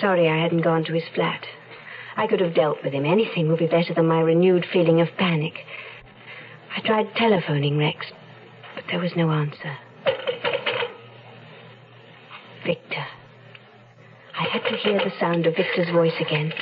Sorry 0.00 0.28
I 0.28 0.42
hadn't 0.42 0.62
gone 0.62 0.84
to 0.86 0.92
his 0.92 1.04
flat. 1.14 1.46
I 2.16 2.26
could 2.26 2.40
have 2.40 2.54
dealt 2.54 2.78
with 2.84 2.92
him. 2.92 3.04
Anything 3.04 3.48
would 3.48 3.58
be 3.58 3.66
better 3.66 3.94
than 3.94 4.06
my 4.06 4.20
renewed 4.20 4.66
feeling 4.72 5.00
of 5.00 5.08
panic. 5.16 5.54
I 6.76 6.80
tried 6.80 7.14
telephoning 7.16 7.78
Rex, 7.78 8.06
but 8.74 8.84
there 8.90 9.00
was 9.00 9.12
no 9.16 9.30
answer. 9.30 9.76
Victor. 12.64 13.06
I 14.38 14.44
had 14.44 14.62
to 14.64 14.76
hear 14.76 14.98
the 14.98 15.12
sound 15.18 15.46
of 15.46 15.56
Victor's 15.56 15.90
voice 15.90 16.12
again. 16.20 16.52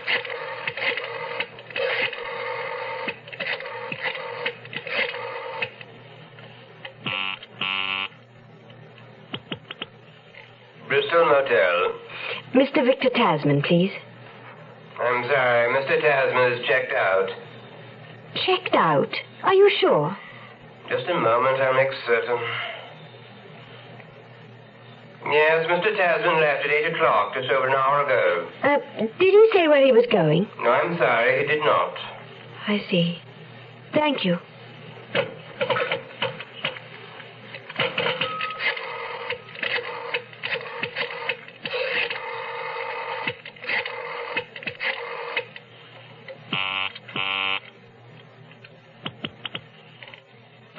Bristol 10.89 11.25
Motel. 11.25 11.93
Mr. 12.55 12.85
Victor 12.85 13.11
Tasman, 13.11 13.63
please. 13.63 13.93
Sorry, 15.31 15.69
Mr. 15.79 16.01
Tasman 16.01 16.53
is 16.55 16.67
checked 16.67 16.93
out. 16.93 17.29
Checked 18.45 18.75
out? 18.75 19.15
Are 19.45 19.55
you 19.55 19.71
sure? 19.81 20.17
Just 20.89 21.07
a 21.09 21.15
moment, 21.15 21.61
I'll 21.63 21.75
make 21.75 21.93
certain. 22.05 22.37
Yes, 25.31 25.67
Mr. 25.71 25.97
Tasman 25.97 26.41
left 26.41 26.65
at 26.65 26.71
8 26.73 26.95
o'clock, 26.95 27.35
just 27.35 27.49
over 27.49 27.69
an 27.69 27.75
hour 27.75 28.05
ago. 28.05 28.51
Uh, 28.65 28.79
did 28.99 29.13
he 29.21 29.51
say 29.53 29.69
where 29.69 29.85
he 29.87 29.93
was 29.93 30.05
going? 30.11 30.49
No, 30.59 30.71
I'm 30.71 30.99
sorry, 30.99 31.43
he 31.43 31.47
did 31.47 31.61
not. 31.61 31.95
I 32.67 32.83
see. 32.91 33.19
Thank 33.95 34.25
you. 34.25 34.39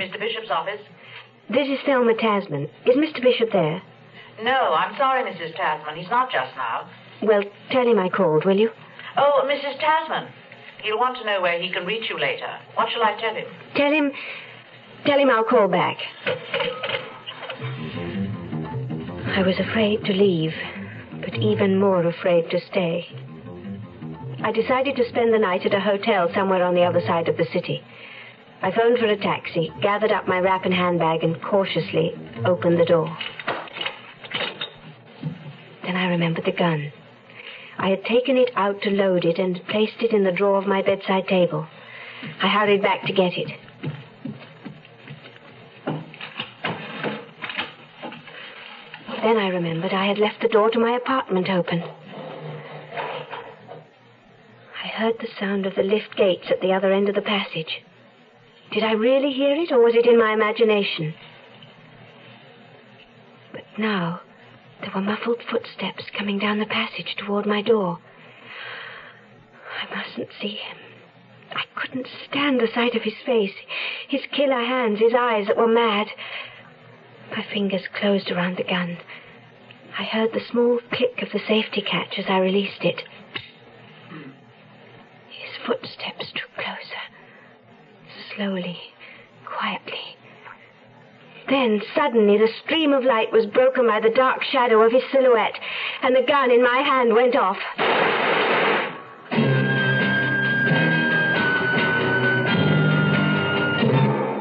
Bishop's 0.10 0.50
office? 0.50 0.82
This 1.50 1.68
is 1.68 1.80
Thelma 1.86 2.16
Tasman. 2.16 2.70
Is 2.86 2.96
Mr. 2.96 3.22
Bishop 3.22 3.52
there? 3.52 3.82
No, 4.42 4.74
I'm 4.74 4.96
sorry, 4.98 5.24
Mrs. 5.30 5.56
Tasman. 5.56 5.96
He's 5.98 6.10
not 6.10 6.32
just 6.32 6.56
now. 6.56 6.90
Well, 7.22 7.44
tell 7.70 7.86
him 7.86 8.00
I 8.00 8.10
called, 8.10 8.46
will 8.46 8.58
you? 8.58 8.72
Oh, 9.18 9.44
Mrs. 9.46 9.80
Tasman. 9.80 10.32
He'll 10.84 10.98
want 10.98 11.18
to 11.18 11.26
know 11.26 11.42
where 11.42 11.62
he 11.62 11.72
can 11.72 11.86
reach 11.86 12.10
you 12.10 12.18
later. 12.20 12.48
What 12.76 12.90
shall 12.92 13.04
I 13.04 13.20
tell 13.20 13.36
him? 13.36 13.46
Tell 13.76 13.92
him. 13.92 14.12
Tell 15.06 15.20
him 15.20 15.30
I'll 15.30 15.44
call 15.44 15.68
back. 15.68 15.98
I 19.28 19.44
was 19.44 19.60
afraid 19.60 20.04
to 20.06 20.14
leave, 20.14 20.54
but 21.20 21.36
even 21.36 21.80
more 21.80 22.04
afraid 22.06 22.50
to 22.50 22.60
stay. 22.60 23.08
I 24.44 24.52
decided 24.52 24.96
to 24.96 25.08
spend 25.10 25.34
the 25.34 25.40
night 25.40 25.66
at 25.66 25.74
a 25.74 25.80
hotel 25.80 26.30
somewhere 26.34 26.64
on 26.64 26.74
the 26.74 26.84
other 26.84 27.02
side 27.02 27.28
of 27.28 27.38
the 27.38 27.46
city. 27.54 27.84
I 28.63 28.69
phoned 28.71 29.00
for 29.00 29.08
a 29.08 29.17
taxi, 29.17 29.71
gathered 29.82 30.12
up 30.12 30.28
my 30.28 30.39
wrap 30.39 30.65
and 30.65 30.74
handbag, 30.74 31.24
and 31.24 31.41
cautiously 31.41 32.13
opened 32.45 32.80
the 32.80 32.86
door. 32.86 33.17
Then 35.84 35.95
I 35.95 36.08
remembered 36.10 36.45
the 36.45 36.52
gun. 36.52 36.91
I 37.80 37.89
had 37.89 38.06
taken 38.06 38.38
it 38.38 38.52
out 38.56 38.80
to 38.84 38.91
load 38.91 39.26
it 39.26 39.39
and 39.39 39.60
placed 39.67 40.02
it 40.02 40.12
in 40.12 40.24
the 40.24 40.32
drawer 40.32 40.60
of 40.60 40.67
my 40.67 40.84
bedside 40.84 41.28
table. 41.28 41.65
I 42.41 42.47
hurried 42.47 42.84
back 42.84 43.04
to 43.08 43.13
get 43.13 43.34
it. 43.36 43.47
Then 49.24 49.38
I 49.38 49.47
remembered 49.50 49.91
I 49.91 50.06
had 50.06 50.19
left 50.19 50.41
the 50.41 50.47
door 50.47 50.69
to 50.69 50.80
my 50.80 50.95
apartment 50.95 51.50
open. 51.50 51.84
I 54.84 54.88
heard 54.88 55.15
the 55.19 55.28
sound 55.39 55.65
of 55.65 55.74
the 55.74 55.84
lift 55.84 56.15
gates 56.15 56.45
at 56.52 56.62
the 56.62 56.74
other 56.74 56.91
end 56.91 57.10
of 57.10 57.15
the 57.15 57.21
passage. 57.21 57.82
Did 58.71 58.84
I 58.84 58.93
really 58.93 59.34
hear 59.34 59.55
it, 59.55 59.71
or 59.71 59.84
was 59.84 59.95
it 59.95 60.05
in 60.05 60.17
my 60.17 60.31
imagination? 60.31 61.13
But 63.51 63.65
now, 63.77 64.21
there 64.79 64.91
were 64.95 65.01
muffled 65.01 65.43
footsteps 65.49 66.05
coming 66.17 66.39
down 66.39 66.60
the 66.60 66.65
passage 66.65 67.15
toward 67.17 67.45
my 67.45 67.62
door. 67.62 67.99
I 69.81 69.93
mustn't 69.95 70.29
see 70.41 70.55
him. 70.55 70.77
I 71.51 71.63
couldn't 71.75 72.07
stand 72.29 72.62
the 72.62 72.69
sight 72.73 72.95
of 72.95 73.01
his 73.01 73.17
face, 73.25 73.55
his 74.07 74.21
killer 74.31 74.63
hands, 74.63 74.99
his 74.99 75.13
eyes 75.13 75.47
that 75.47 75.57
were 75.57 75.67
mad. 75.67 76.07
My 77.36 77.43
fingers 77.53 77.84
closed 77.99 78.31
around 78.31 78.55
the 78.55 78.63
gun. 78.63 78.97
I 79.99 80.03
heard 80.03 80.31
the 80.31 80.39
small 80.49 80.79
click 80.93 81.21
of 81.21 81.31
the 81.34 81.45
safety 81.45 81.81
catch 81.81 82.17
as 82.17 82.25
I 82.29 82.39
released 82.39 82.84
it. 82.84 83.03
His 85.29 85.57
footsteps 85.65 86.31
drew 86.31 86.47
closer. 86.55 87.11
Slowly, 88.36 88.78
quietly. 89.46 90.15
Then, 91.50 91.82
suddenly, 91.94 92.38
the 92.38 92.48
stream 92.63 92.94
of 92.94 93.04
light 93.04 93.32
was 93.34 93.46
broken 93.46 93.88
by 93.88 94.00
the 94.00 94.10
dark 94.10 94.44
shadow 94.44 94.82
of 94.84 94.91
his 94.91 95.04
silhouette, 95.12 95.58
and 96.02 96.15
the 96.15 96.24
gun 96.26 96.50
in 96.50 96.63
my 96.63 96.80
hand 96.80 97.13
went 97.13 97.36
off. 97.36 97.58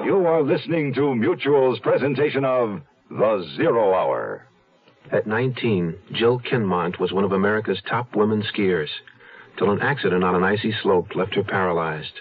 You 0.04 0.26
are 0.26 0.42
listening 0.42 0.94
to 0.94 1.14
Mutual's 1.14 1.80
presentation 1.80 2.44
of 2.44 2.82
The 3.10 3.50
Zero 3.56 3.94
Hour. 3.94 4.46
At 5.10 5.26
19, 5.26 5.96
Jill 6.12 6.38
Kinmont 6.38 7.00
was 7.00 7.12
one 7.12 7.24
of 7.24 7.32
America's 7.32 7.82
top 7.88 8.14
women 8.14 8.42
skiers, 8.42 8.90
till 9.56 9.70
an 9.70 9.80
accident 9.80 10.22
on 10.22 10.36
an 10.36 10.44
icy 10.44 10.72
slope 10.82 11.16
left 11.16 11.34
her 11.34 11.42
paralyzed. 11.42 12.20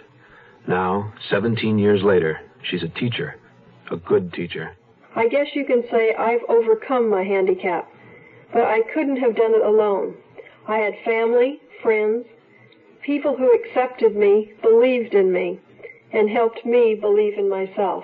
Now, 0.70 1.12
17 1.32 1.80
years 1.80 2.04
later, 2.04 2.42
she's 2.62 2.84
a 2.84 2.90
teacher, 2.90 3.38
a 3.90 3.98
good 3.98 4.32
teacher. 4.32 4.78
I 5.16 5.28
guess 5.28 5.48
you 5.56 5.66
can 5.66 5.82
say 5.90 6.14
I've 6.14 6.44
overcome 6.48 7.10
my 7.10 7.24
handicap, 7.24 7.92
but 8.54 8.66
I 8.66 8.82
couldn't 8.94 9.18
have 9.18 9.36
done 9.36 9.56
it 9.56 9.66
alone. 9.66 10.14
I 10.68 10.78
had 10.78 10.94
family, 11.04 11.60
friends, 11.82 12.28
people 13.02 13.36
who 13.36 13.52
accepted 13.52 14.16
me, 14.16 14.54
believed 14.62 15.16
in 15.16 15.32
me, 15.34 15.60
and 16.14 16.30
helped 16.30 16.64
me 16.64 16.94
believe 16.94 17.40
in 17.40 17.50
myself. 17.50 18.04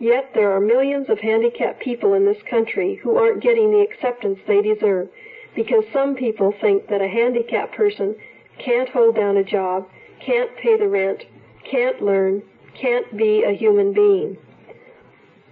Yet 0.00 0.32
there 0.34 0.50
are 0.50 0.60
millions 0.60 1.08
of 1.08 1.20
handicapped 1.20 1.80
people 1.80 2.14
in 2.14 2.24
this 2.24 2.42
country 2.50 2.96
who 3.04 3.16
aren't 3.16 3.40
getting 3.40 3.70
the 3.70 3.86
acceptance 3.88 4.40
they 4.48 4.62
deserve 4.62 5.10
because 5.54 5.84
some 5.92 6.16
people 6.16 6.52
think 6.60 6.88
that 6.88 7.00
a 7.00 7.06
handicapped 7.06 7.76
person 7.76 8.16
can't 8.58 8.88
hold 8.88 9.14
down 9.14 9.36
a 9.36 9.44
job, 9.44 9.86
can't 10.18 10.50
pay 10.56 10.76
the 10.76 10.88
rent, 10.88 11.22
can't 11.70 12.02
learn, 12.02 12.42
can't 12.80 13.16
be 13.16 13.44
a 13.44 13.56
human 13.56 13.92
being. 13.92 14.36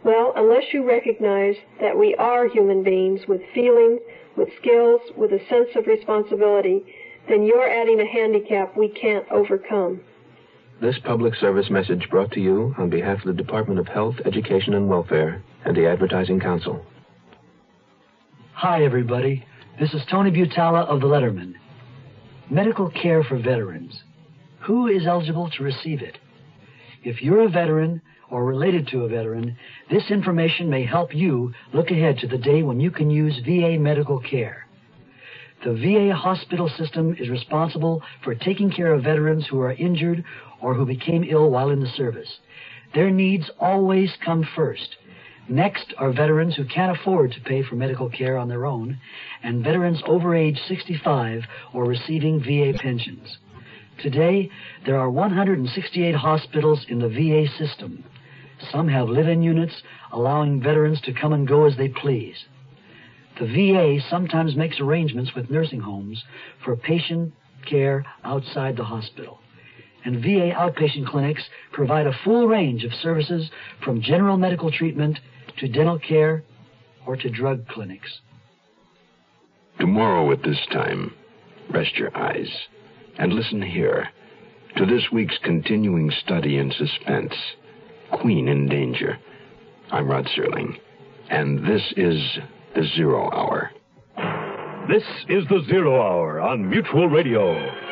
Well, 0.05 0.33
unless 0.37 0.65
you 0.73 0.87
recognize 0.89 1.55
that 1.81 1.97
we 1.97 2.15
are 2.17 2.49
human 2.49 2.83
beings 2.83 3.21
with 3.29 3.41
feelings, 3.55 4.01
with 4.37 4.49
skills, 4.61 5.01
with 5.17 5.33
a 5.33 5.39
sense 5.49 5.69
of 5.77 5.87
responsibility, 5.87 6.85
then 7.29 7.45
you're 7.45 7.69
adding 7.69 8.01
a 8.01 8.07
handicap 8.07 8.77
we 8.77 8.89
can't 8.89 9.25
overcome. 9.31 10.01
This 10.81 10.99
public 11.05 11.37
service 11.37 11.71
message 11.71 12.09
brought 12.11 12.33
to 12.33 12.41
you 12.41 12.75
on 12.77 12.91
behalf 12.91 13.21
of 13.21 13.27
the 13.27 13.43
Department 13.43 13.79
of 13.79 13.87
Health, 13.87 14.17
Education, 14.25 14.75
and 14.75 14.89
Welfare 14.89 15.41
and 15.65 15.77
the 15.77 15.87
Advertising 15.87 16.41
Council. 16.41 16.85
Hi, 18.55 18.85
everybody. 18.85 19.45
This 19.79 19.95
is 19.95 20.03
Tony 20.11 20.33
Butala 20.33 20.87
of 20.87 21.01
the 21.01 21.07
Lettermen. 21.07 21.55
Medical 22.51 22.91
care 22.91 23.23
for 23.23 23.39
veterans. 23.39 24.03
Who 24.65 24.87
is 24.87 25.07
eligible 25.07 25.51
to 25.51 25.65
receive 25.65 26.03
it? 26.03 26.19
If 27.03 27.21
you're 27.21 27.47
a 27.47 27.49
veteran 27.49 28.01
or 28.31 28.45
related 28.45 28.87
to 28.89 29.01
a 29.01 29.09
veteran, 29.09 29.57
this 29.91 30.09
information 30.09 30.71
may 30.71 30.85
help 30.85 31.13
you 31.13 31.53
look 31.73 31.91
ahead 31.91 32.19
to 32.19 32.29
the 32.29 32.39
day 32.39 32.63
when 32.63 32.79
you 32.79 32.93
can 32.93 33.11
use 33.11 33.41
VA 33.45 33.77
medical 33.77 34.21
care. 34.21 34.69
The 35.65 35.75
VA 35.75 36.15
hospital 36.15 36.69
system 36.69 37.17
is 37.19 37.29
responsible 37.29 38.03
for 38.23 38.37
taking 38.37 38.71
care 38.71 38.95
of 38.95 39.03
veterans 39.03 39.47
who 39.49 39.61
are 39.61 39.73
injured 39.73 40.25
or 40.61 40.75
who 40.75 40.87
became 40.87 41.25
ill 41.25 41.51
while 41.51 41.71
in 41.71 41.81
the 41.81 41.89
service. 41.97 42.39
Their 42.95 43.11
needs 43.11 43.51
always 43.59 44.13
come 44.25 44.47
first. 44.55 44.97
Next 45.49 45.93
are 45.99 46.13
veterans 46.13 46.55
who 46.55 46.65
can't 46.67 46.97
afford 46.97 47.33
to 47.33 47.41
pay 47.41 47.65
for 47.65 47.75
medical 47.75 48.09
care 48.09 48.39
on 48.39 48.49
their 48.49 48.65
own, 48.65 48.99
and 49.43 49.65
veterans 49.65 50.01
over 50.07 50.37
age 50.37 50.59
65 50.69 51.43
or 51.75 51.85
receiving 51.85 52.41
VA 52.41 52.79
pensions. 52.79 53.39
Today, 53.99 54.51
there 54.85 54.99
are 54.99 55.11
168 55.11 56.15
hospitals 56.15 56.85
in 56.89 56.99
the 56.99 57.09
VA 57.09 57.47
system. 57.59 58.05
Some 58.71 58.89
have 58.89 59.09
live-in 59.09 59.43
units, 59.43 59.83
allowing 60.13 60.63
veterans 60.63 61.01
to 61.03 61.13
come 61.13 61.33
and 61.33 61.47
go 61.47 61.67
as 61.67 61.77
they 61.77 61.89
please. 61.89 62.45
The 63.39 63.47
VA 63.47 64.01
sometimes 64.09 64.57
makes 64.57 64.81
arrangements 64.81 65.35
with 65.35 65.51
nursing 65.51 65.81
homes 65.81 66.23
for 66.65 66.77
patient 66.77 67.33
care 67.69 68.05
outside 68.25 68.77
the 68.77 68.85
hospital. 68.85 69.39
And 70.05 70.21
VA 70.21 70.53
outpatient 70.53 71.07
clinics 71.07 71.43
provide 71.73 72.07
a 72.07 72.19
full 72.25 72.49
range 72.49 72.85
of 72.85 72.93
services 72.93 73.51
from 73.85 74.03
general 74.03 74.37
medical 74.37 74.71
treatment 74.71 75.19
to 75.59 75.69
dental 75.69 75.99
care 75.99 76.43
or 77.07 77.17
to 77.17 77.31
drug 77.31 77.69
clinics. 77.69 78.21
Tomorrow 79.79 80.33
at 80.33 80.43
this 80.43 80.61
time, 80.73 81.15
rest 81.71 81.97
your 81.97 82.17
eyes 82.17 82.49
and 83.19 83.33
listen 83.33 83.63
here 83.63 84.09
to 84.77 84.87
this 84.87 85.11
week's 85.13 85.39
continuing 85.43 86.11
study 86.11 86.59
in 86.59 86.73
suspense 86.73 87.35
Queen 88.13 88.49
in 88.49 88.69
Danger. 88.69 89.19
I'm 89.91 90.09
Rod 90.11 90.27
Serling, 90.37 90.79
and 91.31 91.67
this 91.67 91.93
is 91.97 92.39
the 92.75 92.85
Zero 92.97 93.31
Hour. 93.31 93.71
This 94.89 95.05
is 95.29 95.45
the 95.49 95.63
Zero 95.69 96.01
Hour 96.01 96.41
on 96.41 96.69
Mutual 96.69 97.09
Radio. 97.09 97.92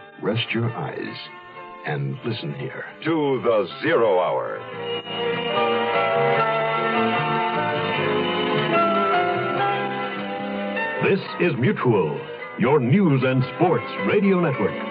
Rest 0.21 0.51
your 0.51 0.69
eyes 0.71 1.17
and 1.87 2.15
listen 2.23 2.53
here. 2.53 2.85
To 3.05 3.41
the 3.43 3.67
Zero 3.81 4.19
Hour. 4.19 4.59
This 11.03 11.19
is 11.39 11.57
Mutual, 11.57 12.19
your 12.59 12.79
news 12.79 13.23
and 13.25 13.43
sports 13.55 13.91
radio 14.07 14.39
network. 14.39 14.90